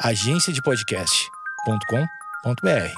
[0.00, 2.94] agenciadepodcast.com.br.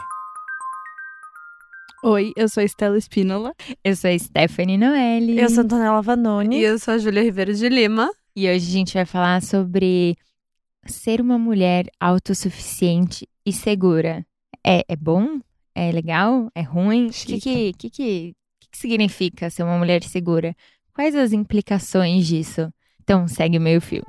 [2.03, 3.55] Oi, eu sou a Estela Espínola.
[3.85, 5.39] Eu sou a Stephanie Noelle.
[5.39, 6.59] Eu sou a Antonella Vanoni.
[6.59, 8.11] E eu sou a Júlia Ribeiro de Lima.
[8.35, 10.17] E hoje a gente vai falar sobre
[10.87, 14.27] ser uma mulher autossuficiente e segura.
[14.67, 15.39] É, é bom?
[15.75, 16.51] É legal?
[16.53, 17.07] É ruim?
[17.07, 18.35] O que que, que, que,
[18.71, 20.53] que significa ser uma mulher segura?
[20.93, 22.73] Quais as implicações disso?
[23.01, 24.05] Então, segue o meio fio.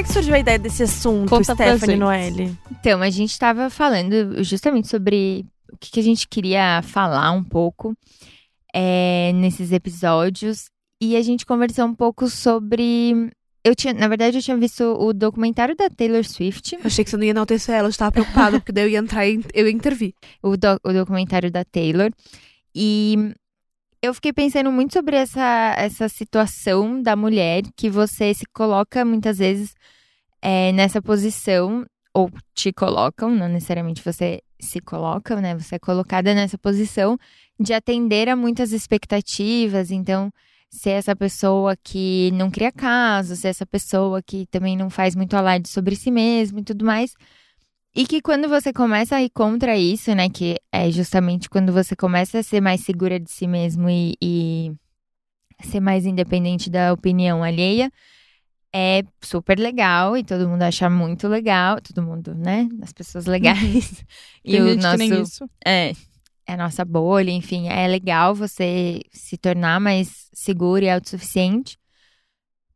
[0.00, 1.96] É que surgiu a ideia desse assunto, Conta Stephanie.
[1.96, 2.56] Noelle?
[2.70, 7.44] Então, a gente estava falando justamente sobre o que, que a gente queria falar um
[7.44, 7.94] pouco
[8.74, 10.70] é, nesses episódios.
[11.02, 13.30] E a gente conversou um pouco sobre.
[13.64, 17.10] Eu tinha, na verdade, eu tinha visto o documentário da Taylor Swift, Eu achei que
[17.10, 19.66] você não ia enaltecer ela, eu estava preocupada, porque daí eu ia entrar e eu
[19.66, 20.14] ia intervir.
[20.42, 22.10] o, do- o documentário da Taylor.
[22.74, 23.34] E
[24.02, 29.38] eu fiquei pensando muito sobre essa, essa situação da mulher que você se coloca muitas
[29.38, 29.74] vezes
[30.40, 31.84] é, nessa posição,
[32.14, 35.56] ou te colocam, não necessariamente você se coloca, né?
[35.56, 37.16] Você é colocada nessa posição
[37.58, 39.90] de atender a muitas expectativas.
[39.90, 40.30] Então,
[40.70, 45.34] ser essa pessoa que não cria caso, ser essa pessoa que também não faz muito
[45.36, 47.14] alarde sobre si mesmo e tudo mais.
[47.94, 50.28] E que quando você começa a ir contra isso, né?
[50.28, 54.72] Que é justamente quando você começa a ser mais segura de si mesmo e, e
[55.62, 57.90] ser mais independente da opinião alheia,
[58.72, 61.80] é super legal e todo mundo acha muito legal.
[61.80, 62.68] Todo mundo, né?
[62.80, 64.04] As pessoas legais.
[64.44, 64.98] e Tem o gente nosso.
[64.98, 65.50] que nem isso.
[65.64, 65.92] É.
[66.46, 67.68] É a nossa bolha, enfim.
[67.68, 71.76] É legal você se tornar mais seguro e autossuficiente.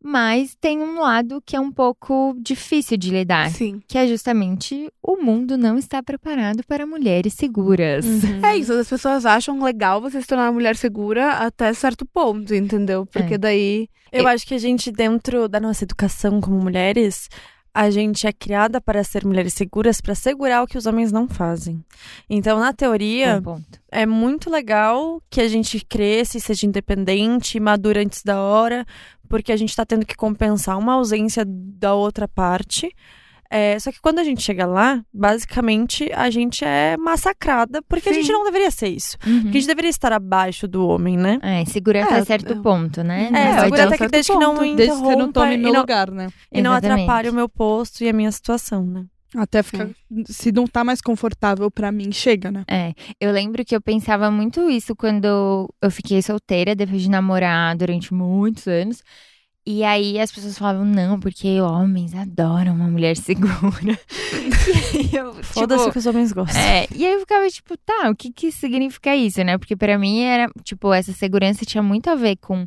[0.06, 3.80] Mas tem um lado que é um pouco difícil de lidar Sim.
[3.88, 8.04] que é justamente o mundo não está preparado para mulheres seguras.
[8.04, 8.44] Uhum.
[8.44, 12.54] É isso, as pessoas acham legal você se tornar uma mulher segura até certo ponto,
[12.54, 13.06] entendeu?
[13.06, 13.38] Porque É.
[13.38, 13.88] daí.
[14.12, 17.28] Eu acho que a gente, dentro da nossa educação como mulheres,
[17.74, 21.26] a gente é criada para ser mulheres seguras, para segurar o que os homens não
[21.26, 21.82] fazem.
[22.30, 23.80] Então, na teoria, ponto.
[23.90, 28.86] é muito legal que a gente cresça e seja independente, madura antes da hora,
[29.28, 32.94] porque a gente tá tendo que compensar uma ausência da outra parte.
[33.50, 38.12] É, só que quando a gente chega lá, basicamente a gente é massacrada, porque a
[38.12, 38.22] Sim.
[38.22, 39.16] gente não deveria ser isso.
[39.24, 39.42] Uhum.
[39.42, 41.38] Porque a gente deveria estar abaixo do homem, né?
[41.42, 43.26] É, segura até É, certo eu- ponto, né?
[43.28, 45.54] É, Não segura pode- até que desde que não me Desde que não interrompa tome
[45.54, 46.28] e meu não- lugar, né?
[46.50, 47.02] E não Exatamente.
[47.02, 49.04] atrapalhe o meu posto e a minha situação, né?
[49.36, 49.88] Até ficar.
[50.26, 52.64] Se não tá mais confortável pra mim, chega, né?
[52.68, 57.76] É, eu lembro que eu pensava muito isso quando eu fiquei solteira, depois de namorar
[57.76, 59.02] durante muitos anos.
[59.66, 63.98] E aí as pessoas falavam, não, porque homens adoram uma mulher segura.
[65.12, 66.60] eu, Foda-se tipo, que os homens gostam.
[66.60, 69.56] É, e aí eu ficava tipo, tá, o que que significa isso, né?
[69.58, 72.66] Porque pra mim era, tipo, essa segurança tinha muito a ver com,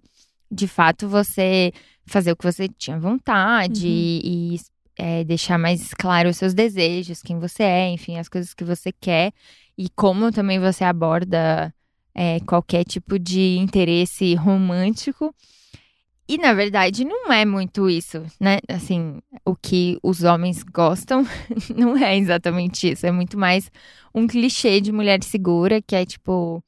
[0.52, 1.72] de fato, você
[2.06, 3.92] fazer o que você tinha vontade Uhum.
[3.94, 4.60] e, e,
[4.98, 8.92] é, deixar mais claro os seus desejos, quem você é, enfim, as coisas que você
[8.92, 9.32] quer
[9.78, 11.74] e como também você aborda
[12.16, 15.34] é, qualquer tipo de interesse romântico.
[16.30, 18.58] E na verdade não é muito isso, né?
[18.68, 21.26] Assim, o que os homens gostam
[21.74, 23.06] não é exatamente isso.
[23.06, 23.72] É muito mais
[24.14, 26.62] um clichê de mulher segura, que é tipo.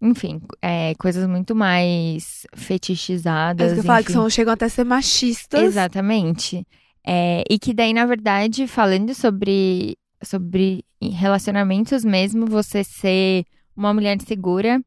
[0.00, 3.66] Enfim, é, coisas muito mais É fetichizadas.
[3.72, 5.62] isso que eu falo que são, chegam até a ser machistas.
[5.62, 6.66] Exatamente.
[7.06, 13.44] É, e que daí, na verdade, falando sobre, sobre relacionamentos mesmo, você ser
[13.76, 14.80] uma mulher segura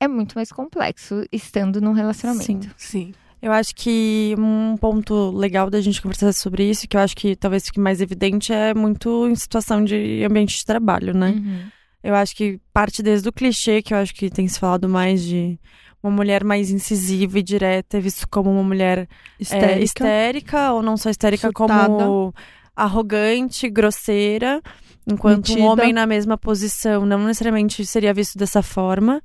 [0.00, 2.66] é muito mais complexo estando num relacionamento.
[2.76, 3.06] Sim.
[3.06, 3.14] Sim.
[3.40, 7.36] Eu acho que um ponto legal da gente conversar sobre isso, que eu acho que
[7.36, 11.30] talvez fique mais evidente, é muito em situação de ambiente de trabalho, né?
[11.30, 11.66] Uhum.
[12.04, 15.22] Eu acho que parte desde o clichê, que eu acho que tem se falado mais
[15.22, 15.58] de
[16.02, 19.08] uma mulher mais incisiva e direta, é visto como uma mulher
[19.40, 19.72] Histérica.
[19.72, 21.88] é, histérica, ou não só histérica, Surtada.
[21.88, 22.34] como
[22.76, 24.60] arrogante, grosseira,
[25.06, 25.66] enquanto um Metida.
[25.66, 29.22] homem na mesma posição não necessariamente seria visto dessa forma.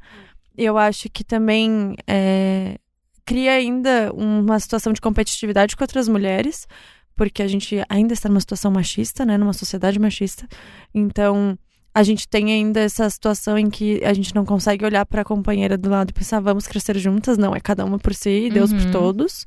[0.58, 2.78] Eu acho que também é,
[3.26, 6.66] cria ainda uma situação de competitividade com outras mulheres,
[7.14, 10.48] porque a gente ainda está numa situação machista, né, numa sociedade machista.
[10.94, 11.60] Então,
[12.00, 15.26] a gente tem ainda essa situação em que a gente não consegue olhar para a
[15.26, 17.38] companheira do lado e pensar, vamos crescer juntas.
[17.38, 18.92] Não, é cada uma por si e Deus por Uhum.
[18.92, 19.46] todos.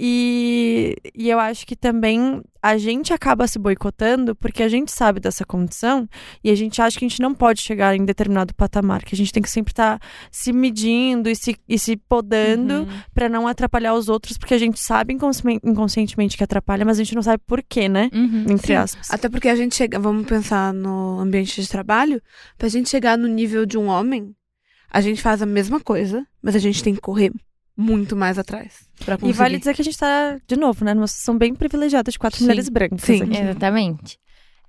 [0.00, 5.18] E, e eu acho que também a gente acaba se boicotando porque a gente sabe
[5.18, 6.08] dessa condição
[6.42, 9.18] e a gente acha que a gente não pode chegar em determinado patamar, que a
[9.18, 12.86] gente tem que sempre estar tá se medindo e se, e se podando Uhum.
[13.12, 17.02] pra não atrapalhar os outros, porque a gente sabe inconsci- inconscientemente que atrapalha, mas a
[17.02, 18.08] gente não sabe por quê, né?
[18.12, 18.44] Uhum.
[18.50, 18.74] Entre Sim.
[18.74, 19.10] aspas.
[19.10, 22.22] Até porque a gente chega, vamos pensar no ambiente de trabalho,
[22.56, 24.32] pra gente chegar no nível de um homem,
[24.90, 27.32] a gente faz a mesma coisa, mas a gente tem que correr
[27.78, 31.06] muito mais atrás pra E vale dizer que a gente tá, de novo, né, numa
[31.06, 32.44] situação bem privilegiada de quatro Sim.
[32.46, 33.00] mulheres brancas.
[33.02, 33.22] Sim.
[33.22, 33.36] aqui.
[33.38, 34.18] Exatamente.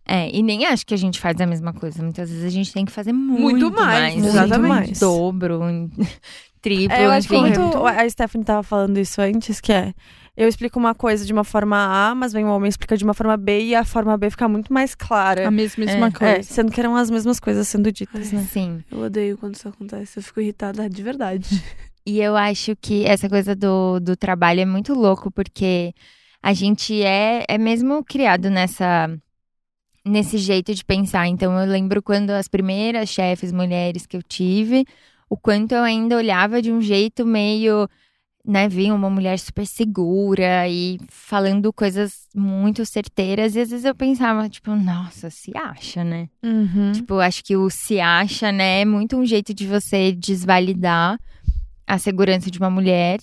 [0.06, 2.02] É, e nem acho que a gente faz a mesma coisa.
[2.04, 4.26] Muitas vezes a gente tem que fazer muito, Muito mais, mais.
[4.26, 4.60] exatamente.
[4.60, 5.00] Muito mais.
[5.00, 5.90] Dobro, um
[6.62, 7.60] triplo, É, eu acho que enfim.
[7.60, 7.86] muito.
[7.86, 9.94] A Stephanie tava falando isso antes, que é.
[10.38, 13.04] Eu explico uma coisa de uma forma A, mas vem um homem e explica de
[13.04, 15.46] uma forma B e a forma B fica muito mais clara.
[15.48, 16.34] A mesmíssima É, coisa.
[16.38, 18.48] É, sendo que eram as mesmas coisas sendo ditas, né?
[18.50, 18.82] Sim.
[18.90, 21.62] Eu odeio quando isso acontece, eu fico irritada de verdade.
[22.06, 25.94] E eu acho que essa coisa do, do trabalho é muito louco, porque
[26.42, 29.10] a gente é, é mesmo criado nessa
[30.06, 31.28] nesse jeito de pensar.
[31.28, 34.86] Então eu lembro quando as primeiras chefes mulheres que eu tive,
[35.30, 37.88] o quanto eu ainda olhava de um jeito meio,
[38.46, 43.94] né, vinha uma mulher super segura e falando coisas muito certeiras, e às vezes eu
[43.94, 46.30] pensava, tipo, nossa, se acha, né?
[46.44, 46.92] Uhum.
[46.94, 51.20] Tipo, acho que o se acha, né, é muito um jeito de você desvalidar
[51.90, 53.20] a segurança de uma mulher.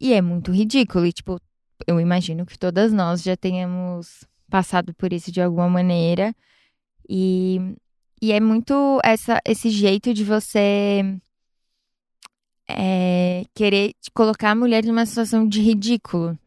[0.00, 1.04] E é muito ridículo.
[1.04, 1.38] E, tipo,
[1.86, 6.34] eu imagino que todas nós já tenhamos passado por isso de alguma maneira.
[7.06, 7.60] E,
[8.20, 11.02] e é muito essa, esse jeito de você
[12.66, 16.38] é, querer colocar a mulher numa situação de ridículo.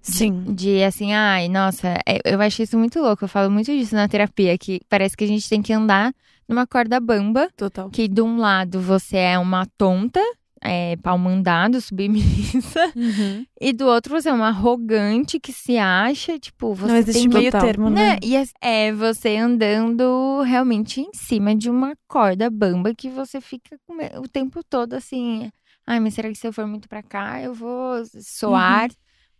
[0.00, 0.54] Sim.
[0.54, 3.24] De assim, ai, nossa, é- eu acho isso muito louco.
[3.24, 6.14] Eu falo muito disso na terapia, que parece que a gente tem que andar
[6.48, 7.90] numa corda bamba, Total.
[7.90, 10.20] que de um lado você é uma tonta,
[10.66, 13.46] é, pau mandado, submissa, Uhum.
[13.60, 17.50] e do outro você é uma arrogante que se acha, tipo, você Não existe meio
[17.52, 17.66] total.
[17.66, 18.12] termo, né?
[18.12, 18.18] né?
[18.22, 23.78] E é- é você andando realmente em cima de uma corda bamba que você fica
[24.20, 25.50] o tempo todo assim.
[25.86, 28.88] Ai, mas será que se eu for muito pra cá, eu vou soar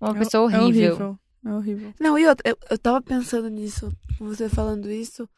[0.00, 0.92] uma É- pessoa É horrível?
[0.94, 1.18] horrível.
[1.44, 1.94] É horrível.
[2.00, 5.28] Não, e outra, eu, eu tava pensando nisso, você falando isso,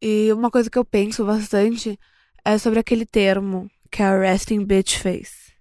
[0.00, 1.98] e uma coisa que eu penso bastante
[2.44, 5.52] é sobre aquele termo que a resting bitch face.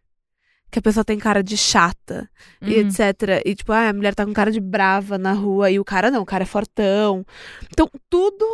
[0.72, 2.30] Que a pessoa tem cara de chata
[2.62, 2.88] e Uhum.
[2.88, 3.42] etc.
[3.46, 6.10] E tipo, ah, a mulher tá com cara de brava na rua e o cara
[6.10, 7.26] não, o cara é fortão.
[7.72, 8.46] Então, tudo.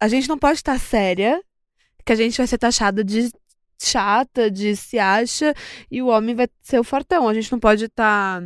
[0.00, 1.40] A gente não pode estar séria,
[2.04, 3.30] que a gente vai ser taxada de
[3.80, 5.52] chata, de se acha,
[5.90, 7.28] e o homem vai ser o fortão.
[7.28, 8.42] A gente não pode estar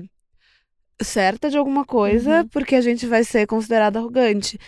[1.02, 2.48] certa de alguma coisa, Uhum.
[2.48, 4.58] porque a gente vai ser considerada arrogante.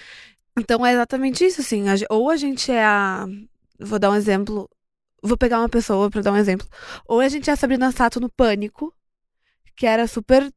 [0.59, 1.85] Então é exatamente isso, assim.
[2.11, 3.27] ou a gente é a.
[3.81, 4.69] Vou dar um exemplo.
[5.23, 6.67] Vou pegar uma pessoa pra dar um exemplo.
[7.07, 8.93] Ou a gente é a Sabrina Sato no Pânico,
[9.77, 10.53] que era super.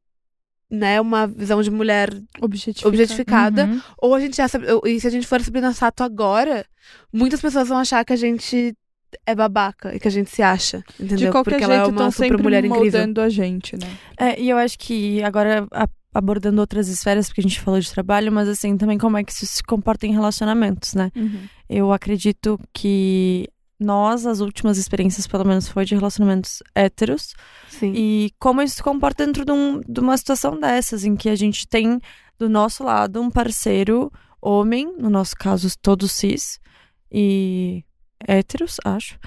[0.67, 2.09] Né, uma visão de mulher
[2.41, 2.87] Objetifica.
[2.87, 3.65] objetificada.
[3.65, 3.81] Uhum.
[3.99, 4.43] Ou a gente é.
[4.43, 6.65] a Sab- E se a gente for a Sabrina Sato agora,
[7.13, 8.75] muitas pessoas vão achar que a gente
[9.27, 10.83] é babaca e que a gente se acha.
[10.99, 11.17] Entendeu?
[11.27, 12.81] De qualquer Porque jeito, ela é uma super sempre mulher incrível.
[12.99, 13.87] moldando a gente, né?
[14.19, 17.89] É, e eu acho que agora a- abordando outras esferas, porque a gente falou de
[17.91, 21.11] trabalho, mas assim, também como é que isso se comporta em relacionamentos, né?
[21.69, 23.47] Eu acredito que
[23.79, 27.33] nós, as últimas experiências, pelo menos, foi de relacionamentos héteros.
[27.69, 27.91] Sim.
[27.95, 31.35] E como isso se comporta dentro de, um- de uma situação dessas, em que a
[31.35, 31.99] gente tem
[32.37, 34.11] do nosso lado um parceiro
[34.41, 36.59] homem, no nosso caso, todos cis,
[37.11, 37.83] e
[38.27, 39.17] héteros, acho.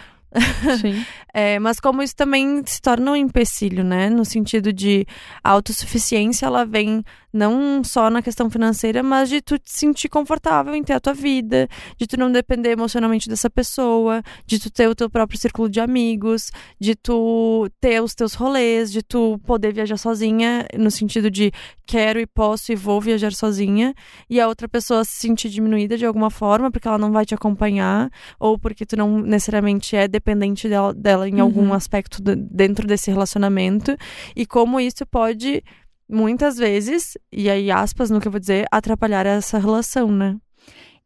[0.81, 1.05] Sim.
[1.33, 4.11] É, mas como isso também se torna um empecilho, né?
[4.11, 5.07] No sentido de
[5.43, 10.75] a autossuficiência, ela vem não só na questão financeira, mas de tu te sentir confortável
[10.75, 14.89] em ter a tua vida, de tu não depender emocionalmente dessa pessoa, de tu ter
[14.89, 19.73] o teu próprio círculo de amigos, de tu ter os teus rolês, de tu poder
[19.75, 21.53] viajar sozinha, no sentido de
[21.87, 23.95] quero e posso e vou viajar sozinha,
[24.29, 27.35] e a outra pessoa se sentir diminuída de alguma forma, porque ela não vai te
[27.35, 31.73] acompanhar, ou porque tu não necessariamente é dependente dela, dela em algum Uhum.
[31.75, 33.97] aspecto de- dentro desse relacionamento,
[34.37, 35.63] e como isso pode,
[36.09, 40.37] muitas vezes, e aí aspas no que eu vou dizer, atrapalhar essa relação, né?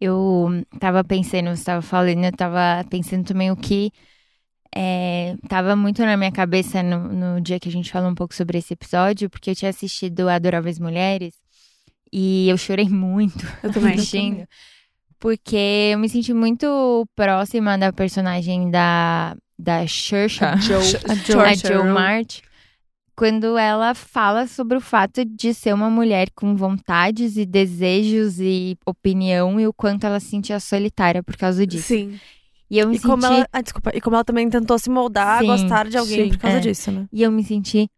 [0.00, 0.48] Eu
[0.80, 3.92] tava pensando, você tava falando, eu tava pensando também o que
[4.74, 8.34] é, tava muito na minha cabeça no, no dia que a gente falou um pouco
[8.34, 11.34] sobre esse episódio, porque eu tinha assistido Adoráveis Mulheres
[12.12, 13.94] e eu chorei muito Eu também.
[13.94, 14.46] assistindo.
[15.18, 20.82] Porque eu me senti muito próxima da personagem da, da Saoirse, A Joe.
[21.08, 21.56] A a Joe.
[21.56, 22.40] Joe March,
[23.14, 28.76] quando ela fala sobre o fato de ser uma mulher com vontades e desejos e
[28.86, 31.88] opinião e o quanto ela se sentia solitária por causa disso.
[31.88, 32.18] Sim.
[32.70, 34.88] E eu me E como senti ela, ah, desculpa, e como ela também tentou se
[34.88, 36.60] moldar Sim, a gostar de alguém sim, por causa é.
[36.60, 37.06] disso, né?
[37.12, 37.90] e eu me senti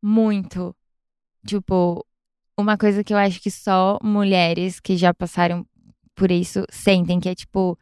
[0.00, 0.74] muito
[1.44, 2.06] tipo,
[2.56, 5.66] uma coisa que eu acho que só mulheres que já passaram
[6.14, 7.76] por isso sentem, que é tipo,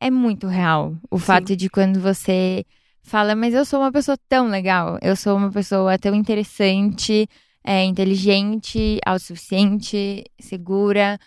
[0.00, 0.96] é muito real.
[1.10, 1.24] O Sim.
[1.24, 2.64] fato de quando você
[3.02, 7.28] fala, mas eu sou uma pessoa tão legal, eu sou uma pessoa tão interessante,
[7.64, 11.18] é, inteligente, autossuficiente, segura.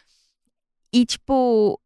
[0.94, 1.80] E, tipo,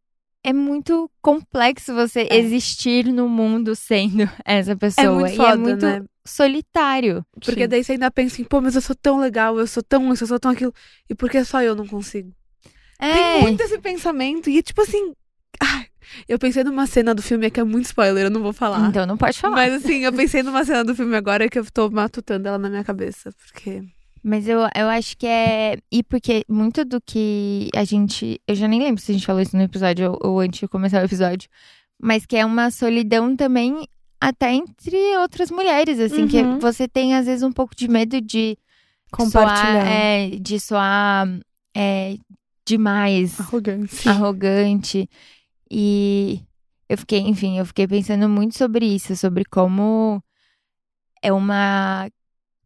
[0.44, 2.38] é muito complexo você É.
[2.38, 5.20] existir no mundo sendo essa pessoa.
[5.20, 6.02] muito e foda, é muito né?
[6.26, 7.26] solitário.
[7.44, 7.68] Porque Sim.
[7.68, 10.24] daí você ainda pensa assim, pô, mas eu sou tão legal, eu sou tão isso,
[10.24, 10.74] eu sou tão aquilo.
[11.10, 12.32] E por que só eu não consigo?
[13.00, 13.14] É.
[13.14, 14.50] Tem muito esse pensamento.
[14.50, 15.14] E tipo assim.
[15.62, 15.86] ai,
[16.28, 18.88] eu pensei numa cena do filme que é muito spoiler, eu não vou falar.
[18.90, 19.56] Então não pode falar.
[19.56, 22.70] Mas assim, eu pensei numa cena do filme agora que eu tô matutando ela na
[22.70, 23.32] minha cabeça.
[23.46, 23.84] Porque.
[24.24, 25.78] Mas eu, eu acho que é.
[25.92, 28.42] E porque muito do que a gente.
[28.48, 30.68] Eu já nem lembro se a gente falou isso no episódio ou, ou antes de
[30.68, 31.48] começar o episódio.
[32.02, 33.88] Mas que é uma solidão também,
[34.20, 36.60] até entre outras mulheres, assim, que Uhum.
[36.60, 38.58] você tem às vezes um pouco de medo de
[39.12, 39.84] Compartilhar.
[39.86, 39.88] soar.
[39.88, 41.40] É, de soar
[41.76, 42.18] é,
[42.68, 44.10] demais, Arrogante.
[44.10, 45.10] arrogante.
[45.70, 46.42] E
[46.90, 50.22] eu fiquei, enfim, eu fiquei pensando muito sobre isso, sobre como
[51.22, 52.10] é uma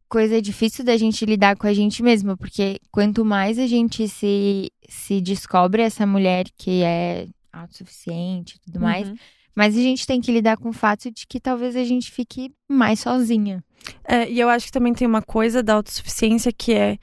[0.09, 4.69] coisa difícil da gente lidar com a gente mesma, porque quanto mais a gente se,
[4.89, 9.15] se descobre essa mulher que é autossuficiente e tudo mais, Uhum.
[9.55, 12.51] mais a gente tem que lidar com o fato de que talvez a gente fique
[12.69, 13.63] mais sozinha.
[14.03, 16.97] É, e eu acho que também tem uma coisa da autossuficiência que é,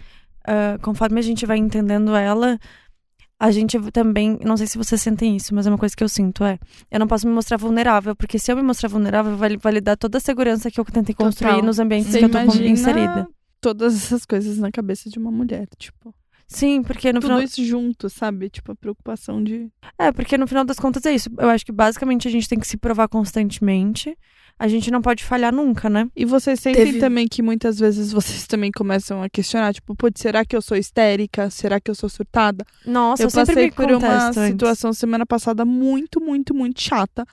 [0.46, 2.58] ah, conforme a gente vai entendendo ela,
[3.38, 6.08] a gente também, não sei se vocês sentem isso, mas é uma coisa que eu
[6.08, 6.58] sinto, é,
[6.90, 10.18] eu não posso me mostrar vulnerável, porque se eu me mostrar vulnerável, vai validar toda
[10.18, 11.66] a segurança que eu tentei construir Total.
[11.66, 13.28] nos ambientes Você que eu tô inserida.
[13.60, 16.12] todas essas coisas na cabeça de uma mulher, tipo.
[16.48, 17.42] Sim, porque no tudo final...
[17.42, 18.48] isso junto, sabe?
[18.48, 19.68] Tipo, a preocupação de.
[19.98, 21.28] É, porque no final das contas é isso.
[21.38, 24.16] Eu acho que basicamente a gente tem que se provar constantemente.
[24.58, 26.08] A gente não pode falhar nunca, né?
[26.16, 30.20] E vocês sentem Teve- também que muitas vezes vocês também começam a questionar, tipo, putz,
[30.20, 31.48] será que eu sou histérica?
[31.50, 32.64] Será que eu sou surtada?
[32.84, 34.42] Nossa, eu, eu sempre passei me por uma antes.
[34.46, 37.24] situação semana passada muito, muito, muito chata.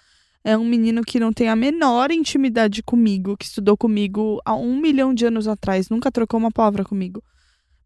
[0.43, 4.79] É um menino que não tem a menor intimidade comigo, que estudou comigo há um
[4.79, 7.23] milhão de anos atrás, nunca trocou uma palavra comigo.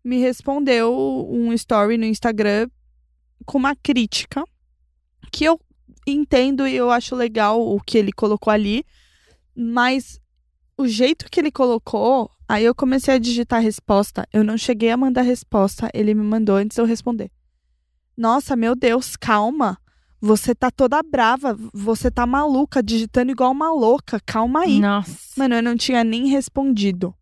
[0.03, 2.69] Me respondeu um story no Instagram
[3.45, 4.43] com uma crítica
[5.31, 5.59] que eu
[6.07, 8.83] entendo e eu acho legal o que ele colocou ali,
[9.55, 10.19] mas
[10.77, 14.27] o jeito que ele colocou, aí eu comecei a digitar a resposta.
[14.31, 17.29] Eu não cheguei a mandar a resposta, ele me mandou antes de eu responder.
[18.17, 19.77] Nossa, meu Deus, calma.
[20.21, 24.19] Você tá toda brava, você tá maluca, digitando igual uma louca.
[24.25, 24.79] Calma aí.
[24.79, 25.17] Nossa.
[25.37, 27.13] Mano, eu não tinha nem respondido.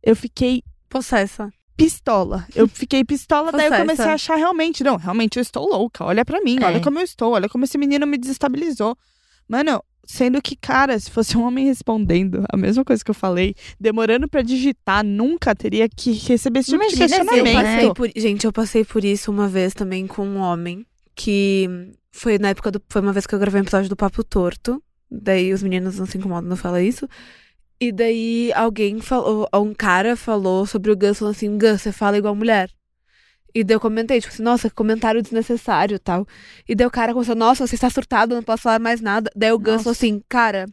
[0.00, 0.62] Eu fiquei
[0.94, 1.52] Possessa.
[1.76, 2.46] Pistola.
[2.54, 6.04] Eu fiquei pistola, daí eu comecei a achar realmente, não, realmente eu estou louca.
[6.04, 6.64] Olha pra mim, É.
[6.66, 8.96] olha como eu estou, olha como esse menino me desestabilizou.
[9.48, 13.54] Mano, sendo que, cara, se fosse um homem respondendo a mesma coisa que eu falei,
[13.80, 17.64] demorando pra digitar, nunca teria que receber esse tipo de Imagina eu Eu questionamento.
[17.64, 21.68] passei por, gente, eu passei por isso uma vez também com um homem que
[22.12, 22.80] foi na época do.
[22.88, 24.82] Foi uma vez que eu gravei um episódio do Papo Torto.
[25.10, 27.08] Daí os meninos não se incomodam não falar isso.
[27.84, 32.16] E daí alguém falou, um cara falou sobre o Gus, falou assim, Gus, você fala
[32.16, 32.70] igual mulher.
[33.54, 36.26] E daí eu comentei, tipo assim, nossa, comentário desnecessário e tal.
[36.66, 39.30] E daí o cara começou, nossa, você está surtado, não posso falar mais nada.
[39.36, 40.64] Daí o Gus falou assim, cara,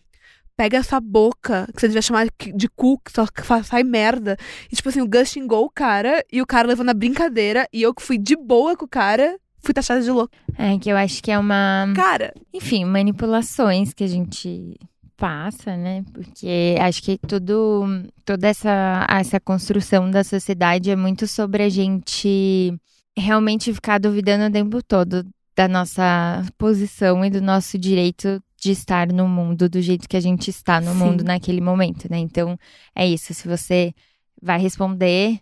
[0.56, 3.26] pega essa boca, que você devia chamar de cu, que só
[3.62, 4.38] sai merda.
[4.72, 7.82] E tipo assim, o Gus xingou o cara, e o cara levou na brincadeira, e
[7.82, 10.34] eu que fui de boa com o cara, fui taxada de louco.
[10.58, 11.92] É que eu acho que é uma.
[11.94, 14.80] Cara, enfim, manipulações que a gente
[15.22, 16.04] passa, né?
[16.12, 17.86] Porque acho que tudo,
[18.26, 22.74] toda essa, essa construção da sociedade é muito sobre a gente
[23.16, 25.24] realmente ficar duvidando o tempo todo
[25.56, 30.20] da nossa posição e do nosso direito de estar no mundo do jeito que a
[30.20, 30.98] gente está no Sim.
[30.98, 32.18] mundo naquele momento, né?
[32.18, 32.58] Então,
[32.96, 33.32] é isso.
[33.32, 33.94] Se você
[34.42, 35.40] vai responder,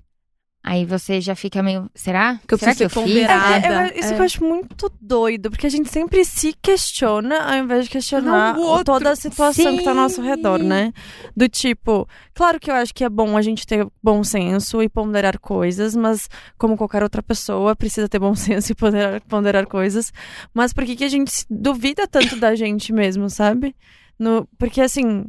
[0.63, 2.39] aí você já fica meio, será?
[2.47, 3.13] Que eu será que eu preciso fiz?
[3.15, 3.63] ponderar.
[3.63, 3.87] É, Nada.
[3.93, 4.13] eu- isso É.
[4.15, 8.55] que eu acho muito doido, porque a gente sempre se questiona ao invés de questionar
[8.55, 10.27] Não, toda a situação que tá ao nosso Sim.
[10.27, 10.91] redor, né?
[11.35, 14.89] Do tipo, claro que eu acho que é bom a gente ter bom senso e
[14.89, 20.11] ponderar coisas, mas como qualquer outra pessoa, precisa ter bom senso e ponderar, ponderar coisas.
[20.53, 23.75] Mas por que, que a gente duvida tanto da gente mesmo, sabe?
[24.19, 25.25] No, porque assim.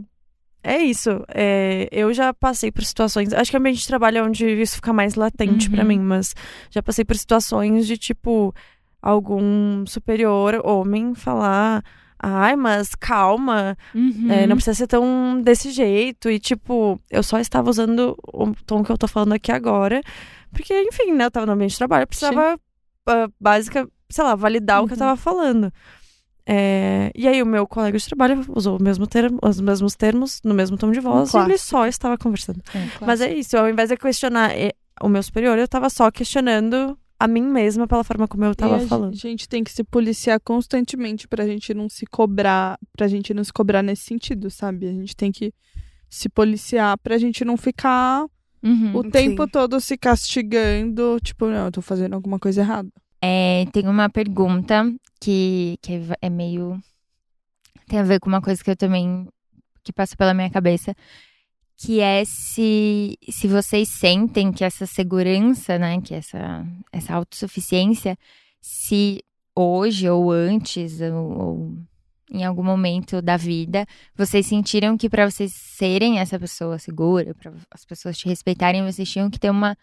[0.63, 1.25] É isso.
[1.29, 3.33] é, eu já passei por situações.
[3.33, 5.89] Acho que o ambiente de trabalho é onde isso fica mais latente pra Uhum.
[5.89, 6.35] mim, mas
[6.71, 8.55] já passei por situações de tipo
[9.01, 11.83] algum superior homem falar.
[12.23, 14.27] Ai, mas calma, Uhum.
[14.31, 16.29] é, não precisa ser tão desse jeito.
[16.29, 20.03] E, tipo, eu só estava usando o tom que eu tô falando aqui agora.
[20.53, 21.25] Porque, enfim, né?
[21.25, 22.59] Eu tava no ambiente de trabalho, eu precisava,
[23.09, 24.99] ah, básica, sei lá, validar o que eu Uhum.
[24.99, 25.73] tava falando.
[26.47, 30.41] É, e aí o meu colega de trabalho usou o mesmo termo, os mesmos termos,
[30.45, 32.61] no mesmo tom de voz, e ele só estava conversando.
[32.69, 33.07] É, claro.
[33.07, 36.99] Mas é isso, ao invés de questionar é, o meu superior, eu tava só questionando
[37.19, 39.15] a mim mesma pela forma como eu E tava a falando.
[39.15, 43.53] gente tem que se policiar constantemente pra gente não se cobrar, pra gente não se
[43.53, 44.89] cobrar nesse sentido, sabe?
[44.89, 45.53] A gente tem que
[46.09, 48.25] se policiar pra gente não ficar
[48.63, 48.95] Uhum.
[48.97, 49.49] o tempo Sim.
[49.51, 52.91] todo se castigando, tipo, não, eu tô fazendo alguma coisa errada.
[53.23, 54.85] É, tem uma pergunta
[55.21, 56.81] que, que é meio.
[57.87, 59.29] Tem a ver com uma coisa que eu também.
[59.85, 60.95] que passou pela minha cabeça.
[61.77, 66.01] Que é se, se vocês sentem que essa segurança, né?
[66.01, 68.17] Que essa, essa autossuficiência,
[68.61, 69.23] se
[69.55, 71.79] hoje ou antes, ou, ou
[72.31, 77.53] em algum momento da vida, vocês sentiram que para vocês serem essa pessoa segura, para
[77.71, 79.77] as pessoas te respeitarem, vocês tinham que ter uma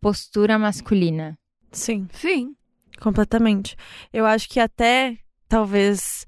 [0.00, 1.36] postura masculina.
[1.72, 2.06] Sim.
[2.12, 2.54] Sim.
[3.00, 3.76] Completamente.
[4.12, 5.16] Eu acho que até,
[5.48, 6.26] talvez,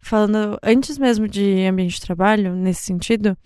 [0.00, 3.36] falando antes mesmo de ambiente de trabalho, nesse sentido,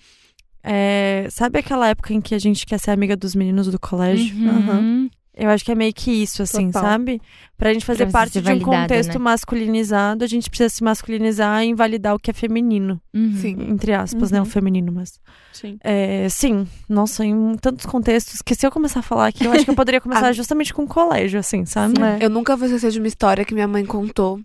[0.62, 4.35] é, sabe aquela época em que a gente quer ser amiga dos meninos do colégio?
[4.37, 5.11] Uhum.
[5.37, 6.83] Eu acho que é meio que isso, assim, Total.
[6.83, 7.21] sabe?
[7.59, 9.19] Pra gente fazer Pra parte de um validada, contexto né?
[9.19, 13.00] masculinizado, a gente precisa se masculinizar e invalidar o que é feminino.
[13.12, 13.37] Uhum.
[13.37, 13.57] Sim.
[13.69, 14.38] Entre aspas, né?
[14.41, 14.49] O Uhum.
[14.50, 15.19] feminino, mas.
[15.53, 15.76] Sim.
[15.83, 19.64] É, sim, nossa, em tantos contextos que se eu começar a falar aqui, eu acho
[19.64, 20.33] que eu poderia começar Ah.
[20.33, 21.95] justamente com o colégio, assim, sabe?
[22.00, 22.25] É.
[22.25, 24.41] Eu nunca vou esquecer de uma história que minha mãe contou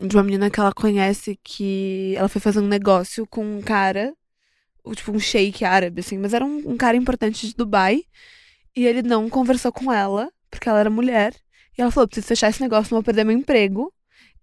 [0.00, 4.12] de uma menina que ela conhece que ela foi fazer um negócio com um cara,
[4.82, 8.02] o- tipo um sheik árabe, assim, mas era um, um cara importante de Dubai.
[8.76, 11.34] E ele não conversou com ela, porque ela era mulher.
[11.76, 13.92] E ela falou: preciso fechar esse negócio, não vou perder meu emprego.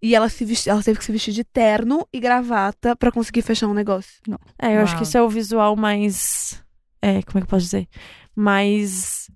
[0.01, 3.43] E ela, se vesti- ela teve que se vestir de terno e gravata pra conseguir
[3.43, 4.11] fechar um negócio.
[4.59, 5.03] É, eu acho que Uau.
[5.03, 6.61] isso é o visual mais.
[7.01, 7.88] É, como é que eu posso dizer?
[8.35, 9.27] Mais.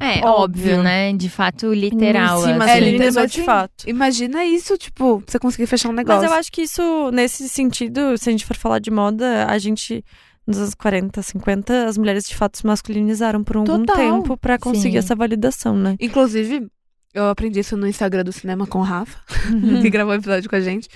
[0.00, 0.28] É, Óbvio.
[0.28, 1.12] óbvio, né?
[1.12, 2.38] De fato, literal.
[2.42, 2.58] Sim, assim.
[2.58, 3.84] masculinizou mas de fato.
[3.88, 6.22] Imagina isso, tipo, você conseguir fechar um negócio.
[6.22, 9.56] Mas eu acho que isso, nesse sentido, se a gente for falar de moda, a
[9.58, 10.04] gente,
[10.46, 13.96] nos anos 40, 50, as mulheres de fato se masculinizaram por algum Total.
[13.96, 14.98] tempo pra conseguir Sim.
[14.98, 15.96] essa validação, né?
[16.00, 16.66] Inclusive,
[17.14, 19.18] eu aprendi isso no Instagram do cinema com o Rafa,
[19.50, 19.80] Uhum.
[19.82, 20.88] que gravou um episódio com a gente.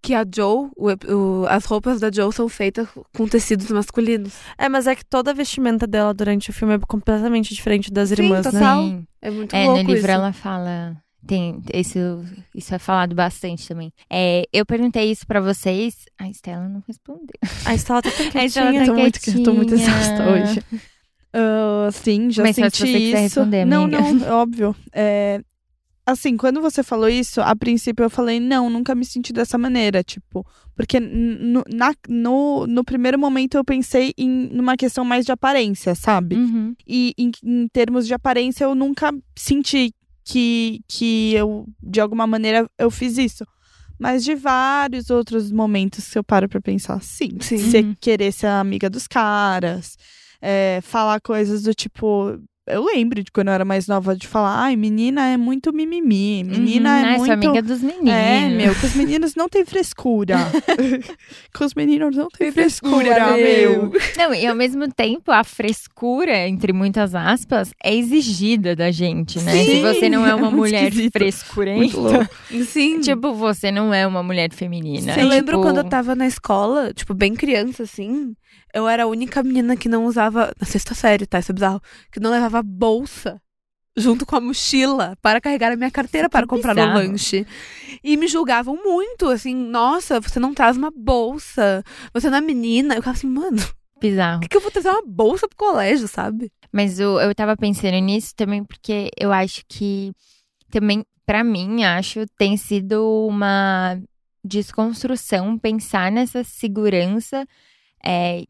[0.00, 2.86] Que a Joe, o o- as roupas da Joe são feitas
[3.16, 4.32] com tecidos masculinos.
[4.56, 8.10] É, mas é que toda a vestimenta dela durante o filme é completamente diferente das
[8.10, 8.52] Sim, irmãs, né?
[8.52, 8.82] total.
[8.84, 9.06] Sim.
[9.20, 10.08] É muito É, louco no livro isso.
[10.10, 10.96] ela fala.
[11.26, 11.98] Tem, isso,
[12.54, 13.92] isso é falado bastante também.
[14.08, 16.06] É, eu perguntei isso pra vocês.
[16.18, 17.26] A Estela não respondeu.
[17.64, 18.80] A Estela tá tão A Estela quietinha.
[18.80, 19.96] tá tô muito, tô muito quietinha.
[19.98, 20.62] exausta hoje.
[21.32, 23.16] Ah, sim, já Mas só se senti você isso.
[23.16, 24.00] responder, não, amiga.
[24.00, 24.74] não, é óbvio.
[24.92, 25.40] É,
[26.06, 30.02] assim, quando você falou isso, a princípio eu falei, não, nunca me senti dessa maneira,
[30.02, 35.32] tipo, porque no, na- no, no primeiro momento eu pensei em numa questão mais de
[35.32, 36.36] aparência, sabe?
[36.36, 36.74] Uhum.
[36.86, 39.92] E em, em termos de aparência eu nunca senti
[40.28, 43.46] que, que eu, de alguma maneira, eu fiz isso.
[43.98, 47.30] Mas de vários outros momentos que eu paro pra pensar, sim.
[47.40, 47.56] Sim.
[47.56, 47.96] Você Uhum.
[47.98, 49.96] querer ser amiga dos caras,
[50.40, 52.38] é, falar coisas do tipo.
[52.68, 56.44] Eu lembro de quando eu era mais nova de falar, ai, menina é muito mimimi,
[56.44, 56.96] menina Uhum.
[56.96, 57.24] é muito.
[57.24, 58.08] sou amiga dos meninos.
[58.10, 60.36] É, meu, com os meninos não tem frescura.
[61.56, 63.92] com os meninos não tem frescura, frescura, meu.
[64.16, 69.52] Não, e ao mesmo tempo, a frescura, entre muitas aspas, é exigida da gente, né?
[69.52, 71.12] Sim, Se você não é uma é mulher esquisito.
[71.12, 72.30] frescurenta.
[72.66, 73.00] Sim.
[73.00, 75.14] tipo, você não é uma mulher feminina.
[75.18, 78.34] eu lembro Tipo, quando eu tava na escola, tipo, bem criança, assim.
[78.74, 80.52] Eu era a única menina que não usava.
[80.60, 81.38] Na sexta série, tá?
[81.38, 81.80] Isso é bizarro.
[82.12, 83.40] Que não levava bolsa
[83.96, 86.98] junto com a mochila para carregar a minha carteira para comprar no bizarro.
[86.98, 87.46] lanche.
[88.02, 91.82] E me julgavam muito, assim, nossa, você não traz uma bolsa,
[92.14, 92.94] você não é menina.
[92.94, 93.58] Eu ficava assim, mano,
[94.00, 94.40] Bizarro.
[94.40, 96.50] que, que eu vou trazer uma bolsa pro colégio, sabe?
[96.72, 100.12] Mas o, eu tava pensando nisso também porque eu acho que
[100.70, 103.98] também, pra mim, acho, tem sido uma
[104.44, 107.46] desconstrução pensar nessa segurança
[108.04, 108.44] é,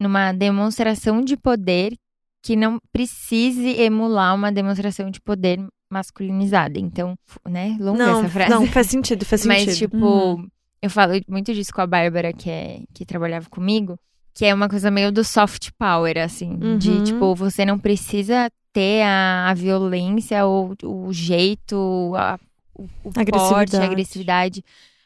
[0.00, 1.94] numa demonstração de poder
[2.42, 5.58] que não precise emular uma demonstração de poder
[5.90, 6.78] masculinizada.
[6.78, 7.16] Então,
[7.48, 7.76] né?
[7.80, 8.50] Longa Não, essa frase.
[8.50, 9.66] não, faz sentido, faz sentido.
[9.66, 10.46] Mas, tipo,
[10.82, 13.98] eu falo muito disso com a Bárbara, que, é, que trabalhava comigo,
[14.34, 16.56] que é uma coisa meio do soft power, assim.
[16.78, 17.04] De, Uhum.
[17.04, 22.38] tipo, você não precisa ter a, a violência ou o jeito, a,
[22.74, 23.76] o, o porte, Agressividade.
[23.76, 24.64] a agressividade,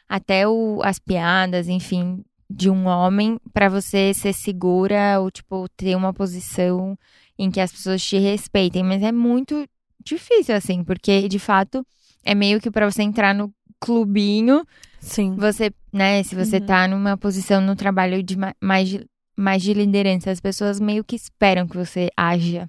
[0.09, 2.23] até o, as piadas, enfim,
[2.53, 6.99] de um homem pra você ser segura ou, tipo, ter uma posição
[7.39, 8.83] em que as pessoas te respeitem.
[8.83, 9.65] Mas é muito
[10.05, 11.87] difícil, assim, porque, de fato,
[12.25, 14.65] é meio que pra você entrar no clubinho,
[14.99, 15.37] Sim.
[15.37, 16.67] você, né, se você Uhum.
[16.67, 21.05] tá numa posição no trabalho de ma- mais de, mais de liderança, as pessoas meio
[21.05, 22.69] que esperam que você haja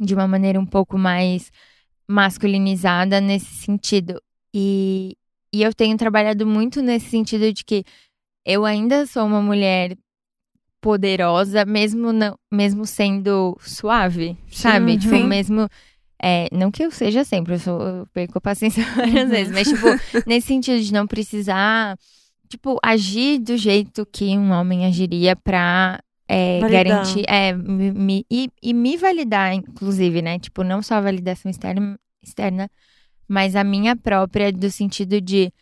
[0.00, 1.52] de uma maneira um pouco mais
[2.08, 4.20] masculinizada nesse sentido.
[4.52, 5.16] E,
[5.52, 7.84] e eu tenho trabalhado muito nesse sentido de que
[8.44, 9.96] eu ainda sou uma mulher
[10.80, 14.92] poderosa, mesmo não, mesmo sendo suave, sabe?
[14.92, 14.98] Uhum.
[14.98, 15.68] Tipo, mesmo
[16.22, 19.68] É, não que eu seja sempre, eu, sou, eu perco a paciência várias vezes, mas,
[19.68, 19.94] tipo,
[20.26, 21.98] nesse sentido de não precisar,
[22.48, 27.24] tipo, agir do jeito que um homem agiria pra é, garantir.
[27.28, 30.38] É, me, me- e, e me validar, inclusive, né?
[30.40, 32.70] Tipo, não só a validação externa, externa,
[33.28, 35.52] mas a minha própria, do sentido de.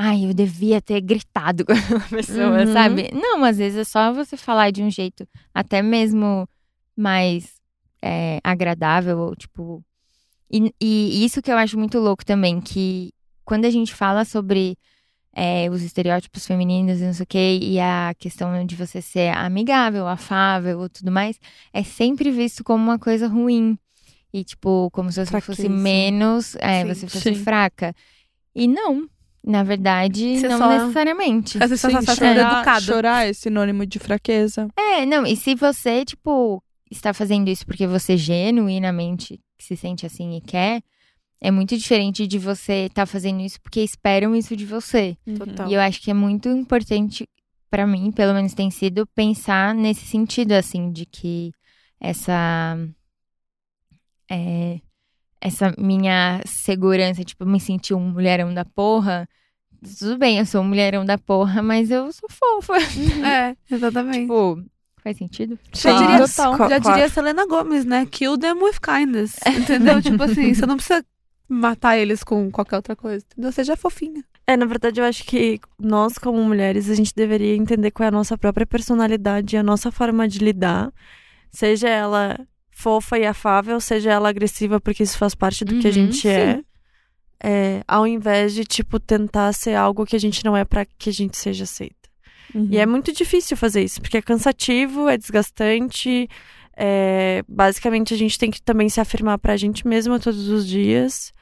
[0.00, 2.72] Ai, eu devia ter gritado com a pessoa, Uhum.
[2.72, 3.10] sabe?
[3.12, 6.48] Não, às vezes é só você falar de um jeito até mesmo
[6.96, 7.56] mais
[8.00, 9.84] é, agradável, ou tipo.
[10.48, 13.12] E, e isso que eu acho muito louco também, que
[13.44, 14.78] quando a gente fala sobre
[15.34, 19.36] é, os estereótipos femininos e não sei o quê, e a questão de você ser
[19.36, 21.40] amigável, afável ou tudo mais,
[21.72, 23.76] é sempre visto como uma coisa ruim.
[24.32, 27.42] E, tipo, como se você fosse menos, é, Sim, você fosse sim.
[27.42, 27.92] fraca.
[28.54, 29.08] E não.
[29.48, 31.56] Na verdade, Você não só- necessariamente.
[31.62, 32.84] Às vezes Sim, só tá sendo chorar, educado.
[32.84, 34.68] chorar é sinônimo de fraqueza.
[34.76, 40.36] É, não, e se você, tipo, está fazendo isso porque você genuinamente se sente assim
[40.36, 40.82] e quer,
[41.40, 45.16] é muito diferente de você estar fazendo isso porque esperam isso de você.
[45.38, 45.66] Total.
[45.70, 47.26] E eu acho que é muito importante,
[47.70, 51.52] pra mim, pelo menos tem sido, pensar nesse sentido, assim, de que
[51.98, 52.76] essa.
[54.30, 54.80] é,
[55.40, 59.26] essa minha segurança, tipo, me sentir um mulherão da porra.
[59.98, 62.74] Tudo bem, eu sou um mulherão da porra, mas eu sou fofa.
[63.26, 64.22] É, exatamente.
[64.22, 64.62] tipo,
[65.02, 65.58] faz sentido?
[65.72, 66.52] Já diria, total.
[66.68, 66.82] já Claro.
[66.82, 68.06] diria Selena Gomes, né?
[68.10, 69.36] Kill them with kindness.
[69.46, 70.00] Entendeu?
[70.02, 71.04] tipo assim, você não precisa
[71.48, 73.24] matar eles com qualquer outra coisa.
[73.32, 73.52] Entendeu?
[73.52, 74.22] Seja fofinha.
[74.46, 78.08] É, na verdade, eu acho que nós, como mulheres, a gente deveria entender qual é
[78.08, 80.90] a nossa própria personalidade, a nossa forma de lidar.
[81.52, 82.38] Seja ela
[82.70, 86.16] fofa e afável, seja ela agressiva, porque isso faz parte do que a Uhum, gente
[86.18, 86.28] sim.
[86.28, 86.60] é.
[87.42, 91.10] É, Ao invés de, tipo, tentar ser algo que a gente não é pra que
[91.10, 91.94] a gente seja aceita.
[92.54, 92.68] Uhum.
[92.70, 96.28] E é muito difícil fazer isso, porque é cansativo, é desgastante.
[96.76, 101.32] é, Basicamente, a gente tem que também se afirmar pra gente mesma todos os dias.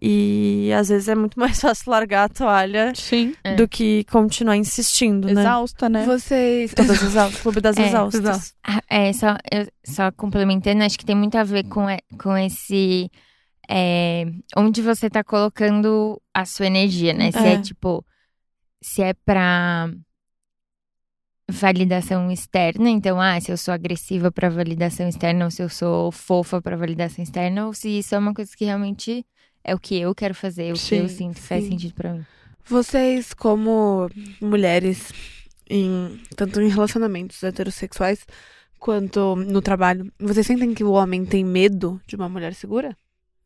[0.00, 3.54] E às vezes é muito mais fácil largar a toalha Sim, É.
[3.56, 5.40] do que continuar insistindo, né?
[5.40, 6.04] exausta, né?
[6.04, 6.72] Vocês.
[6.72, 8.54] Todas as exaustas, clube das É, exaustas.
[8.64, 12.36] Ah, É, só, eu- só complementando, acho que tem muito a ver com, e- com
[12.36, 13.10] esse.
[13.68, 14.24] É,
[14.56, 17.30] onde você tá colocando a sua energia, né?
[17.30, 17.62] Se é, É.
[17.62, 18.04] tipo.
[18.80, 19.90] Se é pra
[21.50, 26.12] validação externa, então, ah, se eu sou agressiva pra validação externa, ou se eu sou
[26.12, 29.24] fofa pra validação externa, ou se isso é uma coisa que realmente
[29.64, 31.70] é o que eu quero fazer, o que eu Sim, sinto que faz sim.
[31.70, 32.26] sentido pra mim.
[32.66, 34.08] Vocês, como
[34.40, 35.10] mulheres,
[35.70, 38.26] em, tanto em relacionamentos heterossexuais
[38.78, 42.96] quanto no trabalho, vocês sentem que o homem tem medo de uma mulher segura?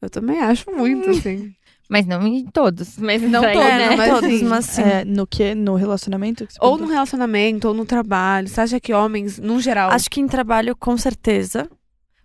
[0.03, 1.55] Eu também acho muito, assim.
[1.89, 2.97] Mas não em todos.
[2.99, 3.97] Mas Não todos, né?
[3.97, 4.45] mas todos, sim.
[4.45, 4.83] mas sim.
[4.83, 5.55] É, no que?
[5.55, 6.47] No relacionamento?
[6.47, 8.49] que Ou no relacionamento, ou no trabalho.
[8.49, 9.91] Você acha que homens, no geral.
[9.91, 11.71] Acho que em trabalho, com certeza.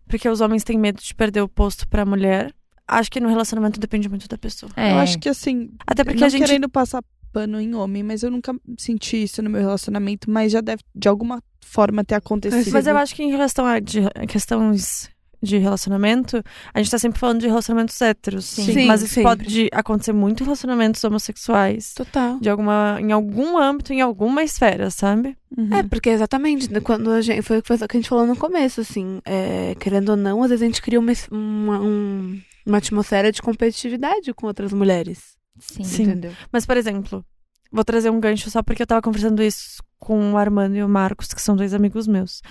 [0.08, 2.54] Porque os homens têm medo de perder o posto pra mulher.
[2.88, 4.72] Acho que no relacionamento depende muito da pessoa.
[4.76, 4.94] É.
[4.94, 6.46] Eu acho que assim, Até porque a gente.
[6.46, 10.62] querendo passar pano em homem, mas eu nunca senti isso no meu relacionamento, mas já
[10.62, 12.72] deve de alguma forma ter acontecido.
[12.72, 15.10] Mas eu acho que em relação a de, a questões
[15.42, 16.42] de relacionamento,
[16.74, 18.46] a gente tá sempre falando de relacionamentos héteros.
[18.46, 18.86] Sim.
[18.88, 21.94] Mas isso Sim, pode acontecer muito em relacionamentos homossexuais.
[21.94, 22.40] Total.
[22.40, 25.38] De alguma, em algum âmbito, em alguma esfera, sabe?
[25.56, 25.74] Uhum.
[25.76, 27.42] É, porque exatamente, quando a gente.
[27.42, 29.20] Foi foi o que a gente falou no começo, assim.
[29.26, 33.42] é, querendo ou não, às vezes a gente cria uma, uma, um- uma atmosfera de
[33.42, 35.36] competitividade com outras mulheres.
[35.60, 35.84] Sim.
[35.84, 36.04] Sim.
[36.04, 36.34] Entendeu?
[36.52, 37.24] Mas, por exemplo,
[37.72, 40.90] vou trazer um gancho só porque eu tava conversando isso com o Armando e o
[40.90, 42.42] Marcos, que são dois amigos meus.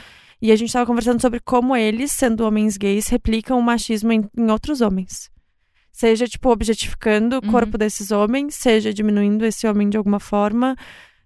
[0.40, 4.29] E a gente tava conversando sobre como eles, sendo homens gays, replicam o machismo em,
[4.37, 5.31] em outros homens.
[5.90, 7.51] Seja, tipo, objetificando o Uhum.
[7.51, 10.77] corpo desses homens, seja diminuindo esse homem de alguma forma,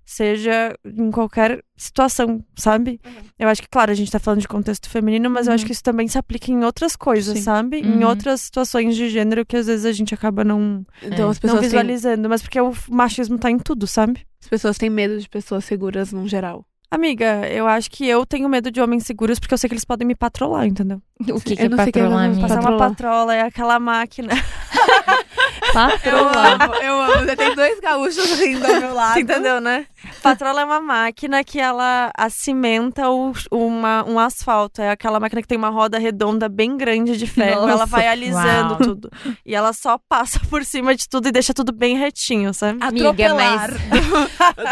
[0.04, 3.00] seja em qualquer situação, sabe?
[3.38, 5.54] Eu acho que, claro, a gente tá falando de contexto feminino, mas eu Uhum.
[5.56, 7.42] acho que isso também se aplica em outras coisas, Sim.
[7.44, 7.78] sabe?
[7.80, 8.08] Em Uhum.
[8.08, 11.30] outras situações de gênero que às vezes a gente acaba não, Então É.
[11.30, 14.24] as não pessoas, têm, visualizando, mas porque o machismo tá em tudo, sabe?
[14.42, 16.64] as pessoas têm medo de pessoas seguras num geral.
[16.92, 19.84] Amiga, eu acho que eu tenho medo de homens seguros porque eu sei que eles
[19.84, 21.00] podem me patrolar, entendeu?
[21.20, 22.40] O que, que Eu é é patrolar, amiga?
[22.40, 24.32] Passar uma patrola é aquela máquina.
[25.72, 26.62] Patrolar.
[26.62, 29.20] amo, eu Já tem dois gaúchos rindo ao meu lado.
[29.20, 29.86] Entendeu, né?
[30.22, 34.80] Patrola é uma máquina que ela acimenta o, uma, um asfalto.
[34.80, 37.62] É aquela máquina que tem uma roda redonda bem grande de ferro.
[37.62, 38.76] Nossa, ela vai alisando uau.
[38.78, 39.10] tudo.
[39.44, 42.78] E ela só passa por cima de tudo e deixa tudo bem retinho, sabe?
[42.82, 43.70] Amiga, Atropelar.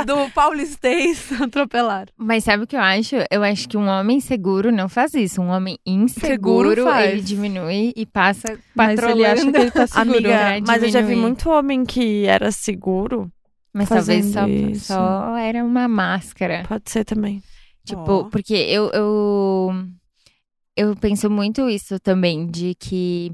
[0.04, 2.06] Do, do paulistês, atropelar.
[2.16, 3.16] Mas sabe o que eu acho?
[3.30, 5.40] Eu acho que um homem seguro não faz isso.
[5.40, 9.20] Um homem inseguro, ele diminui e passa Mas patrolando.
[9.20, 10.10] ele acha que ele tá seguro.
[10.18, 13.30] Amiga, pra mas eu já vi muito homem que era seguro.
[13.72, 14.40] Mas talvez só,
[14.74, 16.64] só era uma máscara.
[16.68, 17.42] Pode ser também.
[17.84, 18.24] Tipo, Ó.
[18.24, 19.70] porque eu, eu,
[20.76, 23.32] eu penso muito isso também, de que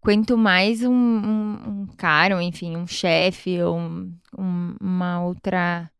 [0.00, 1.52] quanto mais um, um,
[1.82, 5.90] um cara, enfim, um chefe ou um- um- uma outra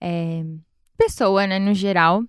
[0.00, 0.44] é,
[0.96, 2.22] pessoa, né, no geral,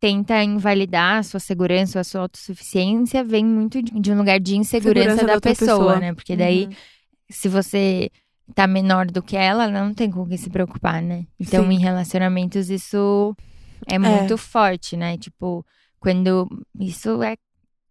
[0.00, 4.56] tenta invalidar a sua segurança a sua autossuficiência, vem muito de de um lugar de
[4.56, 6.00] insegurança Segurança da da pessoa, pessoa.
[6.00, 6.14] né?
[6.14, 6.72] Porque daí, Uhum.
[7.30, 8.10] se você
[8.54, 11.26] tá menor do que ela, ela não tem com o que se preocupar, né?
[11.38, 11.76] Então, Sim.
[11.76, 13.34] em relacionamentos, isso
[13.86, 15.16] é muito forte, né?
[15.16, 15.64] Tipo,
[16.00, 17.36] quando isso é,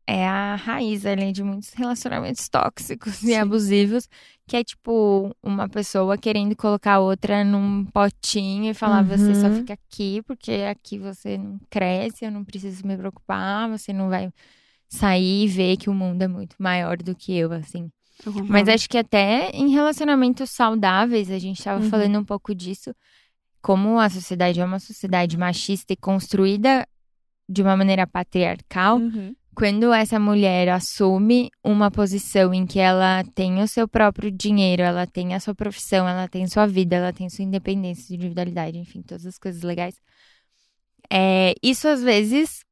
[0.05, 3.35] é a raiz ali de muitos relacionamentos tóxicos e Sim.
[3.35, 4.07] abusivos,
[4.47, 9.53] que é tipo uma pessoa querendo colocar outra num potinho e falar: você só Uhum.
[9.55, 14.29] fica aqui porque aqui você não cresce, eu não preciso me preocupar, você não vai
[14.89, 17.89] sair e ver que o mundo é muito maior do que eu, assim.
[18.47, 21.89] Mas acho que até em relacionamentos saudáveis, a gente estava Uhum.
[21.89, 22.93] falando um pouco disso,
[23.61, 26.87] como a sociedade é uma sociedade machista e construída
[27.49, 29.35] de uma maneira patriarcal, Uhum.
[29.55, 35.05] quando essa mulher assume uma posição em que ela tem o seu próprio dinheiro, ela
[35.05, 39.25] tem a sua profissão, ela tem sua vida, ela tem sua independência, individualidade, enfim, todas
[39.25, 39.95] as coisas legais,
[41.11, 42.63] é, isso às vezes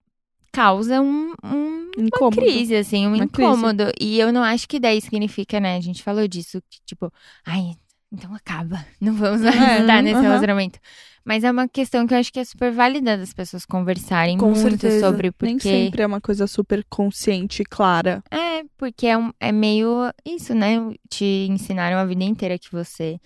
[0.51, 3.49] causa um- um uma crise, assim, um Uma crise.
[3.49, 3.91] incômodo.
[3.99, 5.77] E eu não acho que daí significa, né?
[5.77, 7.11] A gente falou disso, que, tipo,
[7.45, 7.73] ai,
[8.11, 8.85] então acaba.
[8.99, 10.23] Não vamos mais É, estar nesse aham.
[10.23, 10.79] relacionamento.
[11.23, 14.47] Mas é uma questão que eu acho que é super válida das pessoas conversarem Com
[14.47, 15.07] muito certeza.
[15.07, 15.47] sobre, porque.
[15.47, 18.23] Nem sempre é uma coisa super consciente e clara.
[18.31, 20.77] É, porque é, um- é meio isso, né?
[21.09, 23.19] Te ensinaram a vida inteira que você,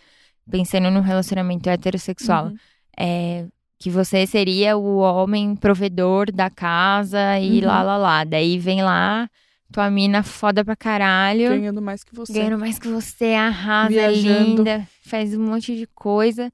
[0.51, 2.57] pensando num relacionamento heterossexual, Uhum.
[2.99, 7.67] é, que você seria o homem provedor da casa e Uhum.
[7.67, 8.23] lá, lá, lá.
[8.23, 9.29] Daí vem lá,
[9.71, 12.33] tua mina foda pra caralho, Ganhando mais que você.
[12.33, 14.57] ganhando mais que você, arrasa, Viajando.
[14.63, 16.51] linda, faz um monte de coisa.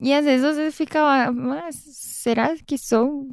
[0.00, 3.26] E às vezes você fica lá, mas será que sou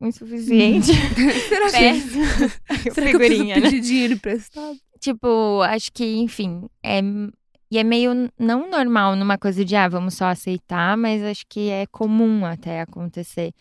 [0.00, 0.90] o insuficiente?
[1.48, 2.00] Será que,
[2.90, 3.60] será que eu preciso né?
[3.60, 4.78] pedir dinheiro emprestado?
[4.98, 7.00] Tipo, acho que, enfim, é.
[7.70, 11.70] E é meio não normal numa coisa de, ah, vamos só aceitar, mas acho que
[11.70, 13.52] é comum até acontecer.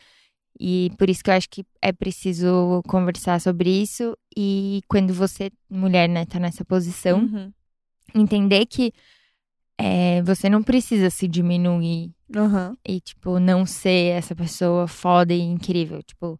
[0.60, 4.17] E por isso que eu acho que é preciso conversar sobre isso.
[4.36, 7.54] E quando você, mulher, né, tá nessa posição, Uhum.
[8.15, 8.91] entender que
[9.78, 12.76] é, você não precisa se diminuir Aham.
[12.86, 16.02] e, tipo, não ser essa pessoa foda e incrível.
[16.04, 16.38] Tipo,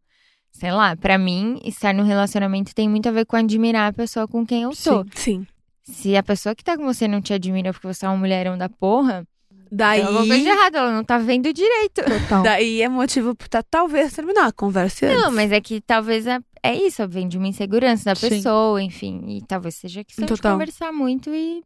[0.52, 4.28] sei lá, pra mim, estar num relacionamento tem muito a ver com admirar a pessoa
[4.28, 5.06] com quem eu tô.
[5.14, 5.46] Sim.
[5.90, 8.58] Se a pessoa que tá com você não te admira porque você é um mulherão
[8.58, 9.28] da porra,
[9.72, 12.02] Daí, tem alguma coisa de errado, ela não tá vendo direito.
[12.04, 12.42] Total.
[12.42, 15.22] daí é motivo pra talvez terminar a conversa antes.
[15.22, 18.30] Não, mas é que talvez é, é isso, vem de uma insegurança da Sim.
[18.30, 19.24] pessoa, enfim.
[19.28, 20.52] E talvez seja questão Total.
[20.54, 21.64] de conversar muito e,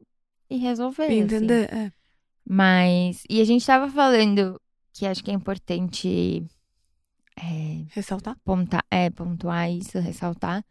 [0.50, 1.04] e resolver.
[1.06, 1.20] assim.
[1.20, 1.74] Entender?
[1.74, 1.92] É.
[2.46, 3.24] Mas.
[3.30, 4.60] E a gente tava falando
[4.92, 6.44] que acho que é importante
[7.40, 8.36] é, Ressaltar?
[8.44, 10.64] ponta- é, pontuar isso, ressaltar.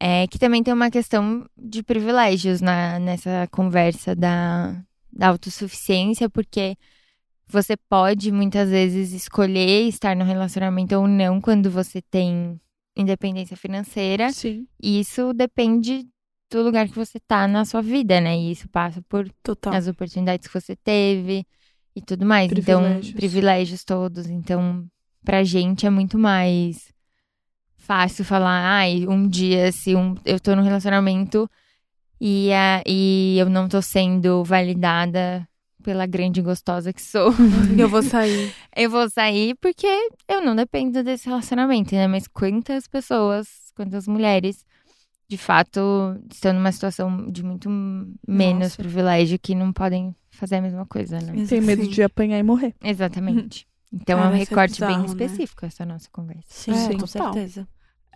[0.00, 4.80] É que também tem uma questão de privilégios na, nessa conversa da,
[5.12, 6.76] da autossuficiência, porque
[7.48, 12.60] você pode muitas vezes escolher estar no relacionamento ou não quando você tem
[12.96, 14.30] independência financeira.
[14.32, 14.66] Sim.
[14.80, 16.06] E isso depende
[16.50, 18.36] do lugar que você tá na sua vida, né?
[18.38, 19.74] E isso passa por Total.
[19.74, 21.46] as oportunidades que você teve
[21.94, 22.50] e tudo mais.
[22.50, 23.14] Então, Privilégios.
[23.14, 24.26] privilégios todos.
[24.26, 24.86] Então,
[25.24, 26.92] pra gente é muito mais
[27.88, 31.50] fácil falar, ai, um dia se um, eu tô num relacionamento
[32.20, 35.48] e, a, e eu não tô sendo validada
[35.82, 37.32] pela grande gostosa que sou.
[37.78, 38.52] Eu vou sair.
[38.76, 39.86] eu vou sair porque
[40.28, 42.06] eu não dependo desse relacionamento, né?
[42.06, 44.66] Mas quantas pessoas, quantas mulheres,
[45.26, 45.80] de fato,
[46.30, 47.70] estão numa situação de muito
[48.26, 48.76] menos Nossa.
[48.76, 51.46] privilégio que não podem fazer a mesma coisa, né?
[51.46, 51.90] Tem medo Sim.
[51.90, 52.74] de apanhar e morrer.
[52.84, 53.66] Exatamente.
[53.90, 55.24] Então é Cara, um isso é recorte bem bizarro, né?
[55.24, 56.42] específico essa nossa conversa.
[56.48, 57.32] Sim, É, com total.
[57.32, 57.66] certeza.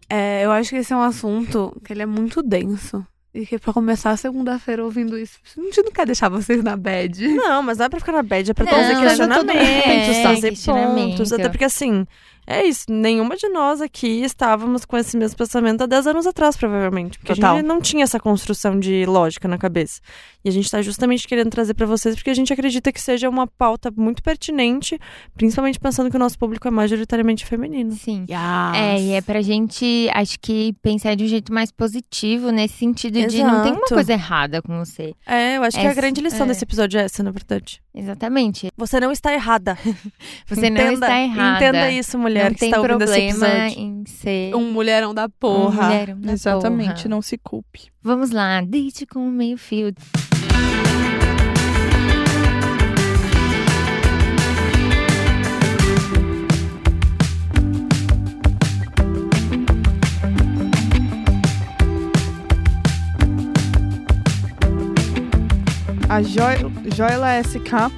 [0.09, 3.05] É, eu acho que esse é um assunto que ele é muito denso.
[3.35, 7.27] E que pra começar segunda-feira ouvindo isso, a gente não quer deixar vocês na bad.
[7.29, 11.11] Não, mas não é pra ficar na bad, é pra Não, trazer questionamentos, trazer questionamento.
[11.17, 11.33] pontos.
[11.33, 12.07] Até porque, assim,
[12.47, 12.85] é isso.
[12.89, 17.19] Nenhuma de nós aqui estávamos com esse mesmo pensamento há 10 anos atrás, provavelmente.
[17.19, 17.57] Porque a Total.
[17.57, 20.01] gente não tinha essa construção de lógica na cabeça.
[20.45, 23.29] E a gente tá justamente querendo trazer pra vocês porque a gente acredita que seja
[23.29, 24.99] uma pauta muito pertinente,
[25.35, 27.93] principalmente pensando que o nosso público é majoritariamente feminino.
[27.93, 28.27] Sim.
[28.29, 28.75] Yes.
[28.75, 33.25] É, e é pra gente, acho que, pensar de um jeito mais positivo, nesse sentido
[33.27, 33.95] de não tem uma Exato.
[33.95, 35.15] coisa errada com você.
[35.27, 36.49] É, eu acho que a Essa- grande lição é.
[36.49, 37.81] desse episódio é essa, na verdade.
[37.95, 38.69] Exatamente.
[38.77, 39.79] Você não está errada.
[40.49, 41.57] Você não Entenda- está errada.
[41.57, 43.79] Entenda isso, mulher, não que está ouvindo esse problema episódio.
[43.83, 45.87] em ser Um mulherão da um porra.
[45.89, 47.09] mulherão da Exatamente, porra.
[47.09, 47.91] não se culpe.
[48.03, 49.93] Vamos lá, date com o meio fio.
[66.09, 66.43] A jo
[66.95, 67.91] Joila SK.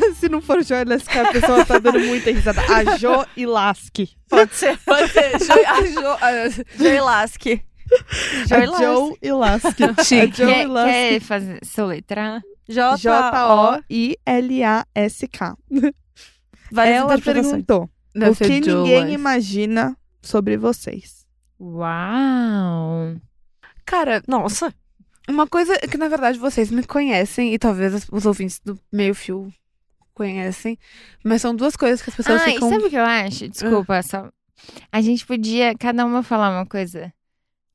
[0.16, 2.60] Se não for Joila SK, a pessoa tá dando muita risada.
[2.62, 4.10] A Jo Ilaski.
[4.28, 4.78] Pode ser.
[4.78, 5.38] Pode ser.
[5.44, 7.62] Jo, a Jo, a- Joy Lasky.
[8.48, 9.84] Joy A Jo Ilaski.
[9.84, 10.36] A Chique.
[10.36, 10.92] Jo Quer, Ilaski.
[10.92, 12.40] quer fazer soletrar?
[14.24, 15.56] J-O-I-L-A-S-K.
[16.74, 21.26] Ela perguntou Deve o que Jo, ninguém imagina sobre vocês.
[21.60, 23.14] Uau!
[23.84, 24.72] Cara, Nossa.
[25.28, 29.14] uma coisa que na verdade vocês me conhecem e talvez os- os ouvintes do meio
[29.14, 29.52] fio
[30.14, 30.78] conhecem,
[31.24, 32.68] mas são duas coisas que as pessoas Ah, ficam.
[32.68, 33.48] sabe o que eu acho?
[33.48, 34.28] Desculpa, só.
[34.90, 37.12] A gente podia cada uma falar uma coisa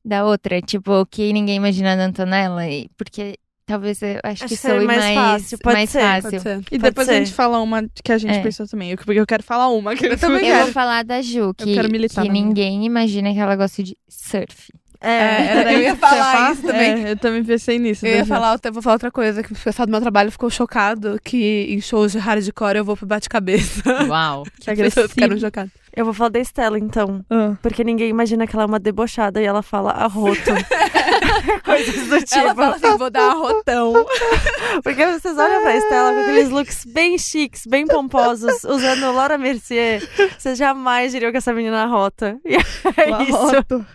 [0.05, 4.47] da outra, tipo, o que ninguém imagina da Antonella, e- porque talvez eu acho, Acho
[4.47, 6.39] que soe mais mais, fácil, pode mais ser, Pode fácil.
[6.39, 6.57] ser.
[6.59, 7.25] E Pode depois a ser.
[7.25, 8.41] gente fala uma que a gente É.
[8.41, 8.91] pensou também.
[8.91, 9.93] Eu- Porque eu quero falar uma.
[9.97, 10.63] Que Eu também Eu quero.
[10.65, 14.71] vou falar da Ju, que, quero militar que ninguém imagina que ela gosta de surf.
[14.99, 17.05] É, era eu ia falar isso também.
[17.05, 18.05] É, eu também pensei nisso.
[18.05, 20.49] Eu ia falar, outra- vou falar outra coisa, que o pessoal do meu trabalho ficou
[20.49, 23.81] chocado que em shows de hardcore eu vou pro bate-cabeça.
[24.07, 24.43] Uau!
[24.59, 25.47] Que pessoas ficaram agressivo.
[25.47, 25.71] chocadas.
[25.95, 27.25] Eu vou falar da Estela, então.
[27.29, 27.53] Ah.
[27.61, 30.51] Porque ninguém imagina que ela é uma debochada e ela fala arroto.
[31.65, 32.39] Coisas do tipo.
[32.39, 33.93] Ela fala assim, vou dar arrotão.
[34.83, 40.07] Porque vocês olham pra Estela com aqueles looks bem chiques, bem pomposos, usando Laura Mercier.
[40.37, 42.37] Vocês jamais diriam que essa menina arrota.
[42.45, 43.31] E é isso.
[43.31, 43.85] foto.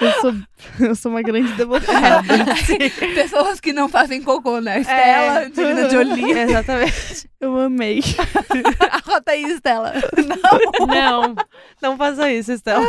[0.00, 0.34] Eu sou,
[0.80, 2.22] eu sou uma grande debochada.
[3.14, 4.80] Pessoas que não fazem cocô, né?
[4.80, 5.46] Estela, É.
[5.46, 6.30] Angelina Jolie.
[6.32, 7.30] Exatamente.
[7.40, 8.00] Eu amei.
[8.90, 9.92] Arrota aí, Estela.
[10.86, 11.34] Não,
[11.80, 12.86] não faça isso, Estela.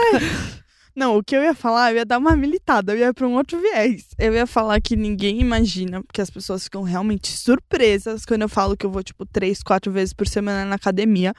[0.95, 3.35] Não, o que eu ia falar, eu ia dar uma militada, eu ia pra um
[3.35, 4.07] outro viés.
[4.17, 8.75] Eu ia falar que ninguém imagina, porque as pessoas ficam realmente surpresas quando eu falo
[8.75, 11.33] que eu vou, tipo, três, quatro vezes por semana na academia.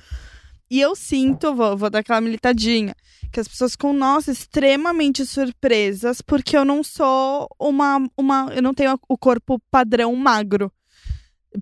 [0.70, 2.94] E eu sinto, vou, vou dar aquela militadinha,
[3.32, 8.06] que as pessoas ficam, nossa, extremamente surpresas, porque eu não sou uma.
[8.16, 10.72] uma eu não tenho o corpo padrão magro.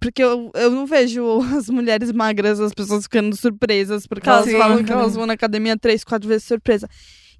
[0.00, 4.59] Porque eu, eu não vejo as mulheres magras, as pessoas ficando surpresas, porque elas Sim.
[4.59, 6.88] falam que elas vão na academia três, quatro vezes surpresa.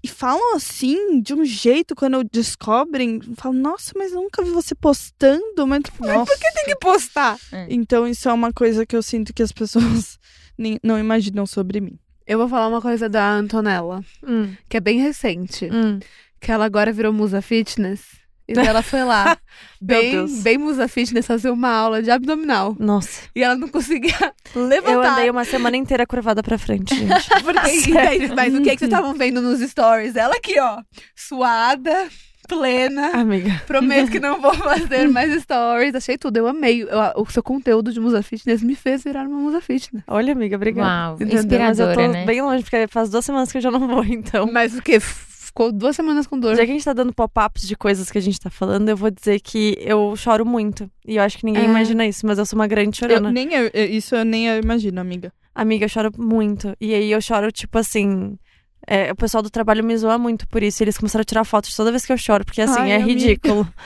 [0.03, 4.75] E falam assim, de um jeito, quando descobrem, falam, nossa, mas eu nunca vi você
[4.75, 6.33] postando, mas tipo, nossa.
[6.39, 7.39] Tem que postar.
[7.69, 10.19] Então isso é uma coisa que eu sinto que as pessoas
[10.57, 11.99] nem- não imaginam sobre mim.
[12.27, 15.69] Eu vou falar uma coisa da Antonella, Hum, que é bem recente.
[15.73, 15.99] hum.
[16.41, 18.03] Que ela agora virou musa fitness.
[18.49, 19.37] E ela foi lá,
[19.81, 22.77] bem, bem musa fitness, fazer uma aula de abdominal.
[22.79, 23.23] Nossa.
[23.35, 24.15] E ela não conseguia
[24.55, 24.93] levantar.
[24.93, 27.29] Eu andei uma semana inteira curvada pra frente, gente.
[27.43, 30.15] Porque, mas o que, que vocês estavam vendo nos stories?
[30.15, 30.81] Ela aqui, ó,
[31.17, 32.09] suada,
[32.47, 33.11] plena.
[33.13, 33.63] Amiga.
[33.67, 35.95] Prometo que não vou fazer mais stories.
[35.95, 36.83] Achei tudo, eu amei.
[36.83, 36.89] Eu-
[37.23, 40.03] o seu conteúdo de musa fitness me fez virar uma musa fitness.
[40.07, 40.89] Olha, amiga, obrigada.
[40.89, 41.15] Uau!
[41.17, 41.35] Entendeu?
[41.37, 41.47] Mas eu
[41.87, 42.25] Inspiradora, tô né?
[42.25, 44.49] bem longe, porque faz duas semanas que eu já não vou, então.
[44.53, 44.99] Mas o quê?
[45.01, 46.55] Ficou duas semanas com dor.
[46.55, 48.97] Já que a gente tá dando pop-ups de coisas que a gente tá falando, eu
[48.97, 50.91] vou dizer que eu choro muito.
[51.07, 51.67] E eu acho que ninguém É.
[51.67, 53.33] imagina isso, mas eu sou uma grande Eu, chorona.
[53.33, 55.33] nem eu- eu- isso eu nem eu imagino, amiga.
[55.55, 56.77] Amiga, eu choro muito.
[56.79, 58.37] E aí eu choro, tipo assim.
[58.87, 60.83] É, o pessoal do trabalho me zoa muito por isso.
[60.83, 63.09] Eles começaram a tirar fotos toda vez que eu choro, porque assim, Ai, é amiga.
[63.11, 63.69] ridículo.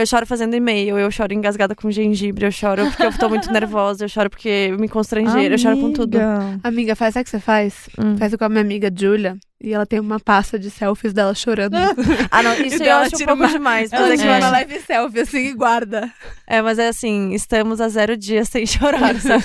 [0.00, 3.50] Eu choro fazendo e-mail, eu choro engasgada com gengibre, eu choro porque eu tô muito
[3.52, 6.16] nervosa, eu choro porque eu me constrangeram, eu choro com tudo.
[6.20, 6.60] Amiga.
[6.62, 7.88] Amiga, faz sabe o que você faz?
[7.98, 8.16] Hum.
[8.16, 9.36] Faz com a minha amiga Julia.
[9.60, 11.74] E ela tem uma pasta de selfies dela chorando.
[12.30, 13.92] Ah, não, isso eu ela acho um pouco uma- demais.
[13.92, 14.38] Ela é, que tira eu é.
[14.38, 16.08] uma live selfie assim e guarda.
[16.46, 19.44] é, mas é assim, estamos a zero dias sem chorar, sabe?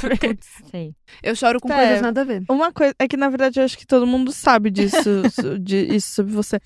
[0.69, 0.93] Sei.
[1.23, 1.75] Eu choro com É.
[1.77, 2.43] coisas nada a ver.
[2.47, 5.95] Uma coisa é que, na verdade, eu acho que todo mundo sabe disso, so- de,
[5.95, 6.59] isso sobre você.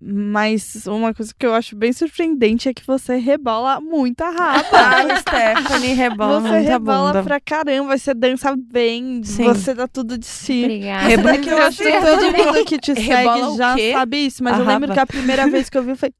[0.00, 4.68] Mas uma coisa que eu acho bem surpreendente é que você rebola muita raba.
[4.72, 7.22] Ai, Stephanie rebola você muita rebola bunda.
[7.24, 9.44] pra caramba, você dança bem, Sim.
[9.44, 10.62] você dá tudo de si.
[10.64, 11.06] Obrigada.
[11.08, 14.54] Rebola- que eu acho que todo mundo que te Rebola segue já sabe isso, mas
[14.54, 14.94] A eu lembro raba.
[14.94, 16.14] que a primeira vez que eu vi, falei,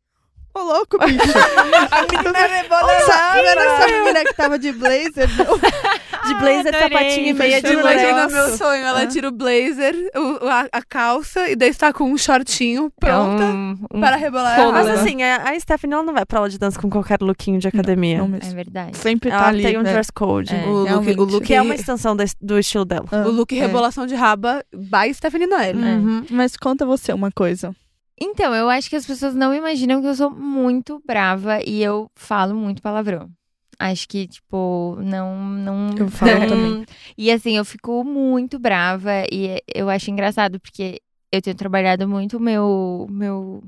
[0.58, 1.18] ô louco, bicho.
[1.90, 5.28] A menina rebola Sabe, era essa menina que tava de blazer?
[5.28, 6.80] De blazer, adorei.
[6.98, 8.36] sapatinho e meia de Imagina negócio.
[8.36, 8.84] meu sonho.
[8.84, 9.06] Ela Ah.
[9.06, 13.46] tira o blazer, o- a, a calça, e daí está com um shortinho pronta É
[13.46, 14.68] um, um- para rebolar Rola.
[14.68, 15.00] a Mas raba.
[15.00, 17.68] assim, a, a Stephanie ela não vai pra aula de dança com qualquer lookinho de
[17.68, 18.18] academia.
[18.18, 18.54] Não É mesmo.
[18.54, 18.96] verdade.
[18.96, 19.92] Sempre tá ela ali, tem um né?
[19.92, 20.54] dress code.
[20.54, 20.66] É.
[20.66, 23.06] O look, o look, Que é uma extensão da- do estilo dela.
[23.10, 23.60] Ah, o look é.
[23.60, 25.80] rebolação de raba by Stephanie Noelle.
[25.82, 25.94] É.
[25.94, 26.24] Uhum.
[26.30, 27.74] Mas conta você uma coisa.
[28.20, 32.10] Então, eu acho que as pessoas não imaginam que eu sou muito brava e eu
[32.16, 33.30] falo muito palavrão.
[33.78, 35.36] Acho que, tipo, não.
[35.38, 36.86] não Eu falo não- também.
[37.16, 42.38] E assim, eu fico muito brava e eu acho engraçado, porque eu tenho trabalhado muito
[42.38, 43.06] o meu.
[43.08, 43.62] meu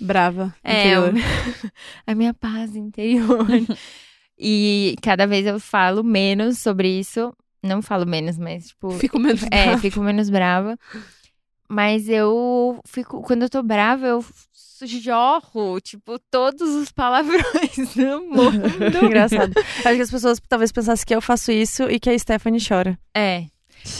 [0.00, 0.54] Brava.
[0.62, 0.92] é,
[2.06, 3.44] a minha paz interior.
[4.38, 7.34] e cada vez eu falo menos sobre isso.
[7.60, 8.90] Não falo menos, mas, tipo.
[8.92, 9.78] Fico menos É, brava.
[9.78, 10.78] fico menos brava.
[11.68, 13.20] Mas eu fico.
[13.22, 14.24] Quando eu tô brava, eu
[14.86, 19.04] jorro, tipo, todos os palavrões do mundo.
[19.04, 19.52] Engraçado.
[19.58, 22.98] Acho que as pessoas talvez pensassem que eu faço isso e que a Stephanie chora.
[23.14, 23.46] É.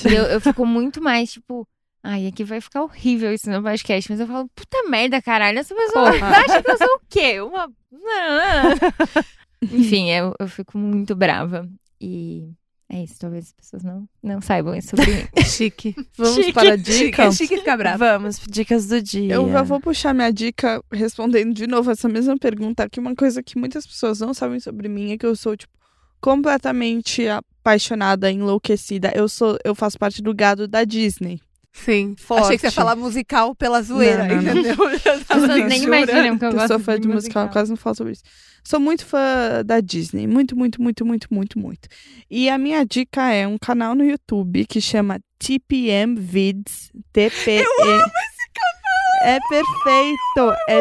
[0.09, 1.67] E eu, eu fico muito mais, tipo,
[2.03, 4.11] ai, aqui vai ficar horrível isso no podcast.
[4.11, 7.41] Mas eu falo, puta merda, caralho, essa pessoa acha que eu sou o quê?
[7.41, 7.71] Uma.
[9.63, 11.69] Enfim, eu, eu fico muito brava.
[12.01, 12.49] E
[12.91, 15.29] é isso, talvez as pessoas não, não saibam isso sobre mim.
[15.45, 15.95] Chique.
[16.17, 16.53] Vamos Chique.
[16.55, 17.23] para a Chique, dica?
[17.25, 18.19] é chique ficar brava.
[18.19, 19.35] Vamos, dicas do dia.
[19.35, 23.43] Eu já vou puxar minha dica respondendo de novo essa mesma pergunta, que uma coisa
[23.43, 25.73] que muitas pessoas não sabem sobre mim é que eu sou, tipo,
[26.19, 29.13] completamente apaixonada, enlouquecida.
[29.15, 31.41] Eu sou, eu faço parte do gado da Disney.
[31.73, 32.15] Sim.
[32.19, 32.45] Forte.
[32.45, 34.61] Achei que você ia falar musical pela zoeira, Não, não, não.
[34.61, 34.77] entendeu?
[34.99, 37.49] Já As tava pessoas assim, nem imaginam que eu Eu gosto sou fã de musical,
[37.49, 38.23] quase não falo sobre isso.
[38.65, 41.89] Sou muito fã da Disney, muito, muito, muito, muito, muito, muito.
[42.31, 47.65] E a minha dica é um canal no YouTube que chama TPM Vids, TPM.
[47.65, 48.79] Eu amo esse canal!
[49.23, 50.81] É perfeito, é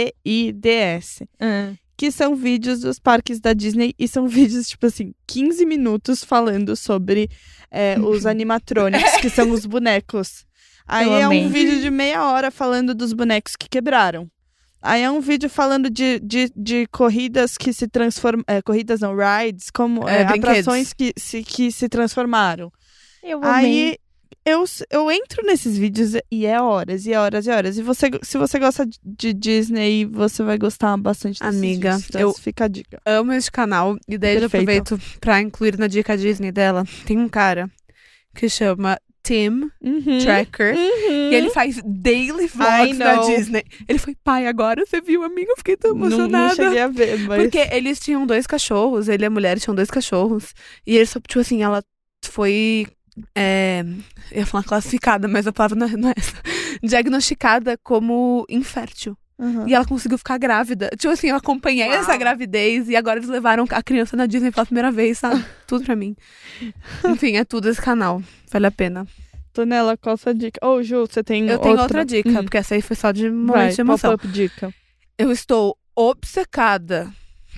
[0.00, 1.26] TPM-V-I-D-S.
[1.40, 6.24] Ah, Que são vídeos dos parques da Disney e são vídeos, tipo assim, 15 minutos
[6.24, 7.28] falando sobre
[7.70, 10.46] é, os animatronics, que são os bonecos.
[10.88, 14.30] Aí é um vídeo de meia hora falando dos bonecos que quebraram.
[14.80, 18.44] Aí é um vídeo falando de, de, de corridas que se transformam.
[18.64, 22.72] corridas não, rides, como É, é, atrações que se, que se transformaram.
[23.22, 23.52] eu amei.
[23.52, 23.98] Aí
[24.44, 27.78] eu, eu entro nesses vídeos e é horas, e é horas, e horas.
[27.78, 32.08] E você, se você gosta de- Disney, você vai gostar bastante desses Amiga, vídeos.
[32.08, 33.00] Então eu- fica a dica.
[33.04, 34.62] amo esse canal e daí eu Perfeito.
[34.94, 36.84] aproveito pra incluir na dica Disney dela.
[37.04, 37.70] Tem um cara
[38.34, 40.18] que chama Tim Uhum.
[40.22, 41.30] Tracker Uhum.
[41.30, 43.16] e ele faz daily vlogs da.
[43.26, 43.64] Disney.
[43.86, 45.50] Ele foi pai agora, você viu, amiga?
[45.50, 46.48] Eu fiquei tão Não, emocionada.
[46.48, 47.42] não cheguei a ver, mas...
[47.42, 50.54] Porque eles tinham dois cachorros, ele e a mulher tinham dois cachorros.
[50.86, 51.82] E eles, tipo assim, ela
[52.24, 52.86] foi.
[53.34, 53.84] É,
[54.30, 56.34] eu ia falar classificada, mas a palavra não é, não é essa.
[56.82, 59.16] Diagnosticada como infértil.
[59.38, 59.68] Uhum.
[59.68, 60.90] E ela conseguiu ficar grávida.
[60.98, 64.66] Tipo assim, eu acompanhei essa gravidez e agora eles levaram a criança na Disney pela
[64.66, 65.44] primeira vez, sabe?
[65.66, 66.16] tudo pra mim.
[67.06, 68.20] Enfim, é tudo esse canal.
[68.50, 69.06] Vale a pena.
[69.52, 70.58] Tonela, qual sua dica?
[70.66, 72.42] Ô, Ju, você tem Eu tenho outra dica, Hum.
[72.44, 74.10] porque essa aí foi só de momento Vai, de emoção.
[74.12, 74.74] pop-up dica.
[75.16, 77.12] Eu estou obcecada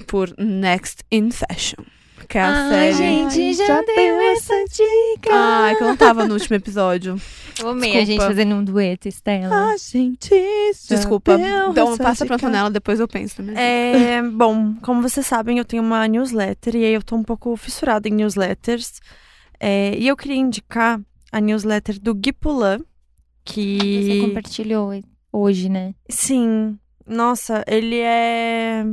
[0.06, 1.82] por Next in Fashion.
[2.30, 2.92] Que é a série.
[2.94, 5.30] gente, já, já deu essa dica.
[5.32, 7.20] Ai, que eu não tava no último episódio.
[7.58, 8.26] Eu amei a gente desculpa.
[8.28, 9.72] fazendo um dueto, Estela.
[9.72, 10.30] A gente
[10.88, 11.36] já Desculpa.
[11.36, 12.46] deu Então essa passa pra dica.
[12.46, 13.42] Antonella, depois eu penso.
[13.56, 17.56] É, bom, como vocês sabem, eu tenho uma newsletter e aí eu tô um pouco
[17.56, 19.00] fissurada em newsletters.
[19.58, 21.00] É, e eu queria indicar
[21.32, 22.84] a newsletter do Gui Poulain, Você
[23.44, 24.20] que...
[24.22, 24.92] compartilhou
[25.32, 25.94] hoje, né?
[26.08, 28.84] Sim, nossa, ele é...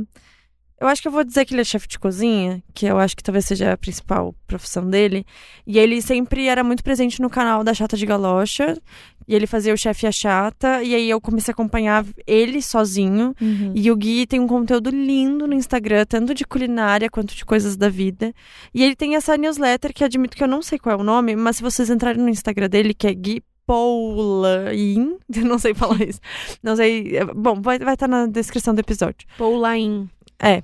[0.80, 3.16] Eu acho que eu vou dizer que ele é chefe de cozinha, que eu acho
[3.16, 5.26] que talvez seja a principal profissão dele.
[5.66, 8.80] E ele sempre era muito presente no canal da Chata de Galocha.
[9.26, 10.82] E ele fazia o chefe e a chata.
[10.82, 13.34] E aí eu comecei a acompanhar ele sozinho.
[13.74, 17.76] E o Gui tem um conteúdo lindo no Instagram, tanto de culinária quanto de coisas
[17.76, 18.32] da vida.
[18.72, 21.34] E ele tem essa newsletter que admito que eu não sei qual é o nome,
[21.34, 26.00] mas se vocês entrarem no Instagram dele, que é Gui Paulain, eu não sei falar
[26.02, 26.20] isso.
[26.62, 27.18] Não sei.
[27.34, 29.26] Bom, vai estar na descrição do episódio.
[29.36, 30.08] Paulain.
[30.40, 30.62] É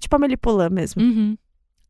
[0.00, 1.02] tipo a Melipolã mesmo.
[1.02, 1.36] Uhum.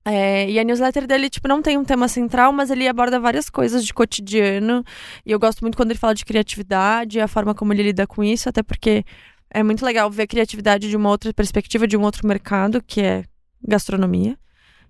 [0.05, 3.51] É, e a newsletter dele, tipo, não tem um tema central, mas ele aborda várias
[3.51, 4.85] coisas de cotidiano.
[5.25, 8.23] E eu gosto muito quando ele fala de criatividade, a forma como ele lida com
[8.23, 9.05] isso, até porque
[9.51, 13.01] é muito legal ver a criatividade de uma outra perspectiva, de um outro mercado, que
[13.01, 13.25] é
[13.67, 14.39] gastronomia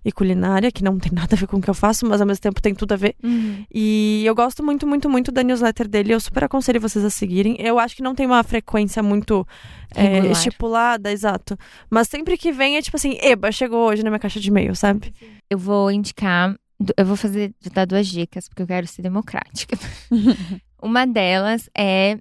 [0.06, 2.26] e culinária, que não tem nada a ver com o que eu faço, mas ao
[2.26, 3.16] mesmo tempo tem tudo a ver.
[3.22, 3.66] Uhum.
[3.74, 6.14] E eu gosto muito, muito, muito da newsletter dele.
[6.14, 7.56] Eu super aconselho vocês a seguirem.
[7.58, 9.44] Eu acho que não tem uma frequência muito
[9.92, 11.58] é, estipulada, exato.
[11.90, 14.76] Mas sempre que vem é tipo assim, eba, chegou hoje na minha caixa de e-mail,
[14.76, 15.12] sabe?
[15.50, 16.54] Eu vou indicar.
[16.96, 19.76] Eu vou fazer dar duas dicas, porque eu quero ser democrática.
[20.80, 22.18] Uma delas é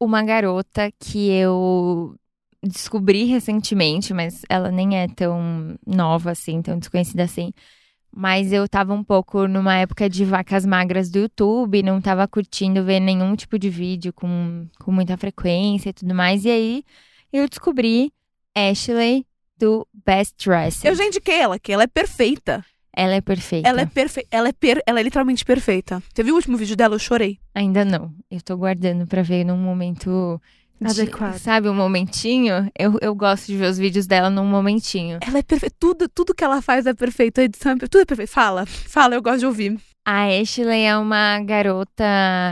[0.00, 2.14] uma garota que eu
[2.62, 7.52] descobri recentemente, mas ela nem é tão nova assim, tão desconhecida assim.
[8.10, 12.82] Mas eu tava um pouco numa época de vacas magras do YouTube, não tava curtindo
[12.82, 16.44] ver nenhum tipo de vídeo com, com muita frequência e tudo mais.
[16.44, 16.84] E aí
[17.32, 18.12] eu descobri
[18.54, 20.86] Ashley do Best Dressed.
[20.86, 22.64] Eu já indiquei ela, que ela é perfeita.
[22.96, 23.68] Ela é perfeita.
[23.68, 24.28] Ela é perfeita.
[24.32, 24.82] Ela é, per...
[24.84, 26.02] ela é literalmente perfeita.
[26.12, 26.96] Você viu o último vídeo dela?
[26.96, 27.38] Eu chorei.
[27.54, 28.12] Ainda não.
[28.28, 30.40] Eu tô guardando pra ver num momento.
[30.80, 31.38] De- Adequado.
[31.38, 32.70] sabe, um momentinho?
[32.78, 35.18] Eu, eu gosto de ver os vídeos dela num momentinho.
[35.26, 35.74] Ela é perfeita.
[35.78, 37.40] Tudo, tudo que ela faz é perfeito.
[37.40, 38.30] A edição é per- Tudo é perfeito.
[38.30, 38.64] Fala.
[38.66, 39.78] Fala, eu gosto de ouvir.
[40.04, 42.04] A Ashley é uma garota,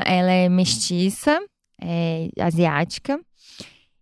[0.05, 1.41] ela é mestiça,
[1.81, 3.18] é asiática,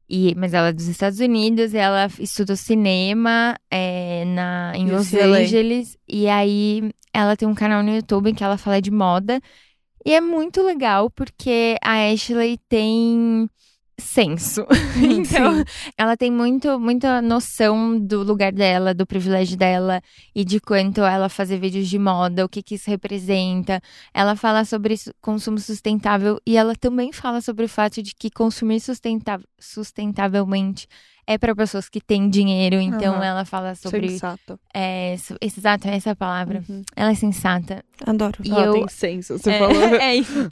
[0.09, 5.13] e, mas ela é dos Estados Unidos, e ela estudou cinema é, na, em Los
[5.13, 5.39] UCLA.
[5.39, 9.41] Angeles, e aí ela tem um canal no YouTube em que ela fala de moda,
[10.05, 13.49] E é muito legal porque a Ashley tem
[13.99, 14.67] senso.
[14.99, 15.65] então,
[15.97, 20.01] ela tem muito, muita noção do lugar dela, do privilégio dela
[20.35, 23.81] e de quanto ela fazer vídeos de moda, o que, que isso representa.
[24.13, 28.31] Ela fala sobre su- consumo sustentável e ela também fala sobre o fato de que
[28.31, 30.87] consumir sustenta sustentavelmente
[31.27, 32.77] é para pessoas que têm dinheiro.
[32.77, 33.25] Então, Aham.
[33.25, 34.11] ela fala sobre.
[34.11, 34.59] Sensato.
[34.73, 36.63] É, exato, essa é a palavra.
[36.69, 36.83] Uhum.
[36.95, 37.85] Ela é sensata.
[38.07, 38.39] Adoro.
[38.45, 39.83] E Ela eu, tem senso, você é, falou.
[40.01, 40.49] é isso.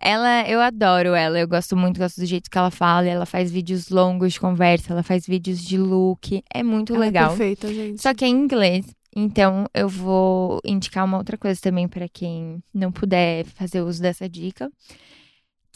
[0.00, 1.38] Ela, eu adoro ela.
[1.38, 3.06] Eu gosto muito, gosto do jeito que ela fala.
[3.06, 6.42] Ela faz vídeos longos de conversa, ela faz vídeos de look.
[6.52, 7.28] É muito Ela é legal.
[7.30, 8.00] perfeita, gente.
[8.00, 8.86] Só que é em inglês.
[9.16, 14.28] Então, eu vou indicar uma outra coisa também para quem não puder fazer uso dessa
[14.28, 14.68] dica.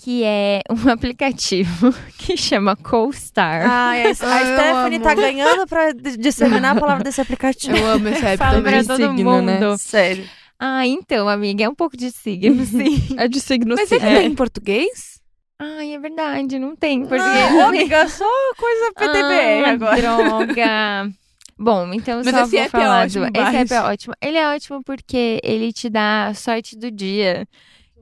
[0.00, 3.68] Que é um aplicativo que chama CoStar.
[3.68, 7.76] Ai, a, a Ah, Stephanie tá ganhando pra disseminar a palavra desse aplicativo.
[7.76, 8.72] Eu amo esse app Fala também.
[8.84, 9.44] pra todo signo, mundo.
[9.46, 9.76] né?
[9.76, 10.24] Sério.
[10.60, 13.16] Ah, então, amiga, é um pouco de signo, sim.
[13.16, 13.96] É de signo Mas sim.
[13.96, 15.18] ele tem em português?
[15.60, 17.50] Ai, é verdade, não tem em português.
[17.52, 18.24] Não, amiga, só
[18.56, 20.00] coisa PTBR ah, agora.
[20.00, 21.10] Droga.
[21.58, 23.40] Bom, então Mas só esse vou app é falar ótimo, do...
[23.40, 24.14] Esse app é ótimo.
[24.22, 27.48] Ele é ótimo porque ele te dá a sorte do dia.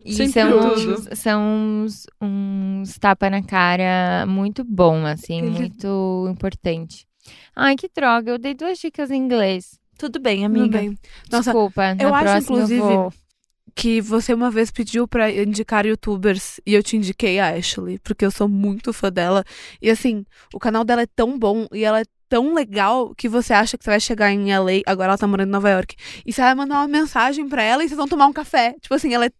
[0.06, 0.94] E Sempre são, tudo.
[0.94, 1.42] uns, são
[1.84, 7.06] uns, uns tapa na cara muito bom, assim, Ele- muito importante.
[7.54, 9.78] Ai, que droga, eu dei duas dicas em inglês.
[9.98, 10.78] Tudo bem, Tudo amiga.
[10.78, 10.96] bem.
[11.30, 13.12] Nossa, Desculpa, eu acho, inclusive, eu vou...
[13.74, 18.24] que você uma vez pediu pra indicar youtubers e eu te indiquei a Ashley, porque
[18.24, 19.42] eu sou muito fã dela.
[19.82, 23.52] E assim, o canal dela é tão bom e ela é tão legal que você
[23.54, 25.94] acha que você vai chegar em LA, agora ela tá morando em Nova York,
[26.26, 28.74] e você vai mandar uma mensagem pra ela e vocês vão tomar um café.
[28.80, 29.30] Tipo assim, ela é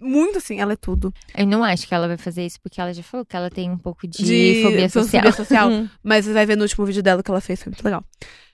[0.00, 1.12] muito assim, ela é tudo.
[1.36, 3.70] Eu não acho que ela vai fazer isso, porque ela já falou que ela tem
[3.70, 5.22] um pouco de, De fobia social.
[5.22, 5.70] fobia social.
[6.02, 8.04] Mas você vai ver no último vídeo dela que ela fez, foi muito legal.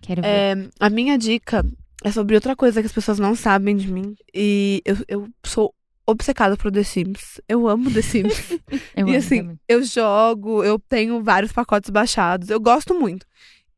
[0.01, 0.29] Quero ver.
[0.29, 1.65] É, a minha dica
[2.05, 4.15] é sobre outra coisa que as pessoas não sabem de mim.
[4.35, 5.75] E eu, eu sou
[6.07, 7.41] obcecada por The Sims.
[7.49, 8.51] Eu amo The Sims.
[8.97, 9.61] eu e amo assim, também.
[9.69, 13.27] eu jogo, eu tenho vários pacotes baixados, eu gosto muito.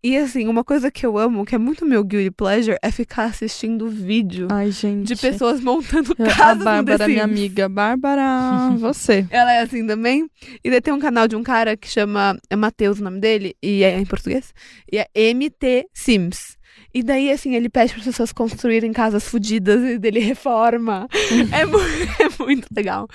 [0.03, 3.25] E assim, uma coisa que eu amo, que é muito meu guilty pleasure, é ficar
[3.25, 5.09] assistindo vídeo Ai, gente.
[5.09, 7.69] de pessoas montando A casas The Bárbara, minha amiga.
[7.69, 9.27] Bárbara, você.
[9.29, 10.31] Ela é assim também.
[10.63, 12.39] E daí tem um canal de um cara que chama.
[12.49, 14.55] É Matheus o nome dele, e é em português.
[14.91, 16.57] E é MT Sims.
[16.95, 21.09] E daí, assim, ele pede para as pessoas construírem casas fodidas e dele reforma.
[21.53, 23.09] é, mu é muito legal.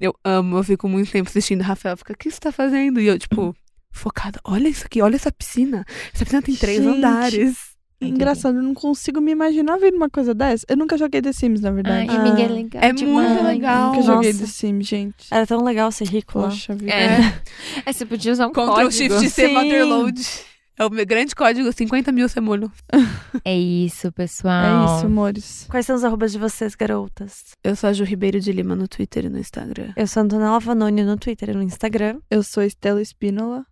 [0.00, 1.62] Eu amo, eu fico muito tempo assistindo.
[1.62, 3.00] Rafael fica, o que você tá fazendo?
[3.00, 3.54] E eu, tipo,
[3.92, 4.40] focada.
[4.44, 5.84] Olha isso aqui, olha essa piscina.
[6.14, 6.96] Essa piscina tem três Gente.
[6.98, 7.68] andares.
[8.00, 10.64] Engraçado, eu não consigo me imaginar vendo uma coisa dessa.
[10.68, 12.10] Eu nunca joguei The Sims, na Ai, verdade.
[12.16, 12.48] amiga, é Ah.
[12.48, 13.28] legal É demais.
[13.32, 13.92] muito legal.
[13.92, 14.32] Nunca joguei.
[14.34, 15.26] The Sims, gente.
[15.32, 16.48] Era tão legal ser rico lá.
[16.48, 16.92] Poxa vida.
[16.92, 17.34] É.
[17.84, 18.92] É, você podia usar um Ctrl código.
[18.92, 19.48] Shift C.
[19.48, 20.22] Motherload.
[20.78, 22.70] É o meu grande código, 50 mil semolho.
[23.44, 24.98] É isso, É pessoal.
[24.98, 25.66] isso, amores.
[25.68, 27.46] Quais são os arrobas de vocês, garotas?
[27.64, 29.92] Eu sou a Ju Ribeiro de Lima no Twitter e no Instagram.
[29.96, 32.20] Eu sou a Antonella Vanoni no Twitter e no Instagram.
[32.30, 33.66] Eu sou Estela Espínola.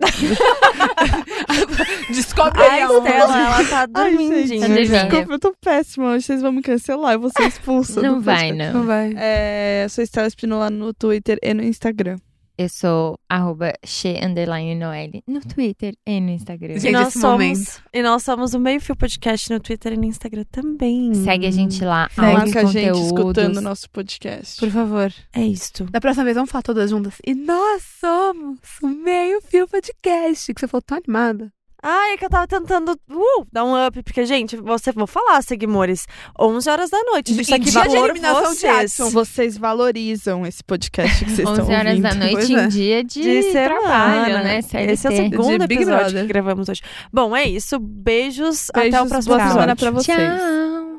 [2.10, 3.08] Descobre A aí aonde.
[3.08, 4.46] Estela, ela tá Ai, dormindinha.
[4.46, 6.10] gente, Tá desculpa, eu tô péssima.
[6.12, 8.02] Hoje vocês vão me cancelar, eu vou ser expulsa.
[8.02, 8.74] Não vai, podcast.
[8.74, 8.84] não.
[8.84, 9.14] vai.
[9.16, 12.16] É, eu sou Estela Espínola no Twitter e no Instagram.
[12.56, 16.74] Eu sou arroba che, underline Noelle no Twitter e no Instagram.
[16.74, 17.82] E Gente, nós, esse somos, momento.
[17.92, 21.12] e nós somos o Meio Fio Podcast no Twitter e no Instagram também.
[21.14, 22.08] Segue a gente lá.
[22.16, 24.60] Marca a gente escutando o nosso podcast.
[24.60, 25.12] Por favor.
[25.32, 25.84] É isto.
[25.90, 27.14] Da próxima vez, vamos falar todas juntas.
[27.26, 30.54] E nós somos o Meio Fio Podcast.
[30.54, 31.52] Que você falou tão animada.
[31.86, 35.42] Ai, é que eu tava tentando uh, dar um up, porque, gente, você, vou falar,
[35.42, 36.06] seguimores,
[36.40, 37.38] 11 horas da noite.
[37.38, 38.78] Isso Em aqui dia de eliminação de vocês.
[38.80, 39.10] Adson.
[39.10, 42.02] Vocês valorizam esse podcast que vocês 11 estão horas ouvindo.
[42.02, 42.66] da noite Pois em é.
[42.68, 44.42] dia de, De trabalho, semana.
[44.44, 44.58] né?
[44.60, 45.14] Esse é o CLT.
[45.16, 46.80] segundo De episódio que gravamos hoje.
[47.12, 47.78] Bom, é isso.
[47.78, 50.16] Beijos, Beijos, até o próximo boa semana pra vocês.
[50.18, 50.93] Tchau.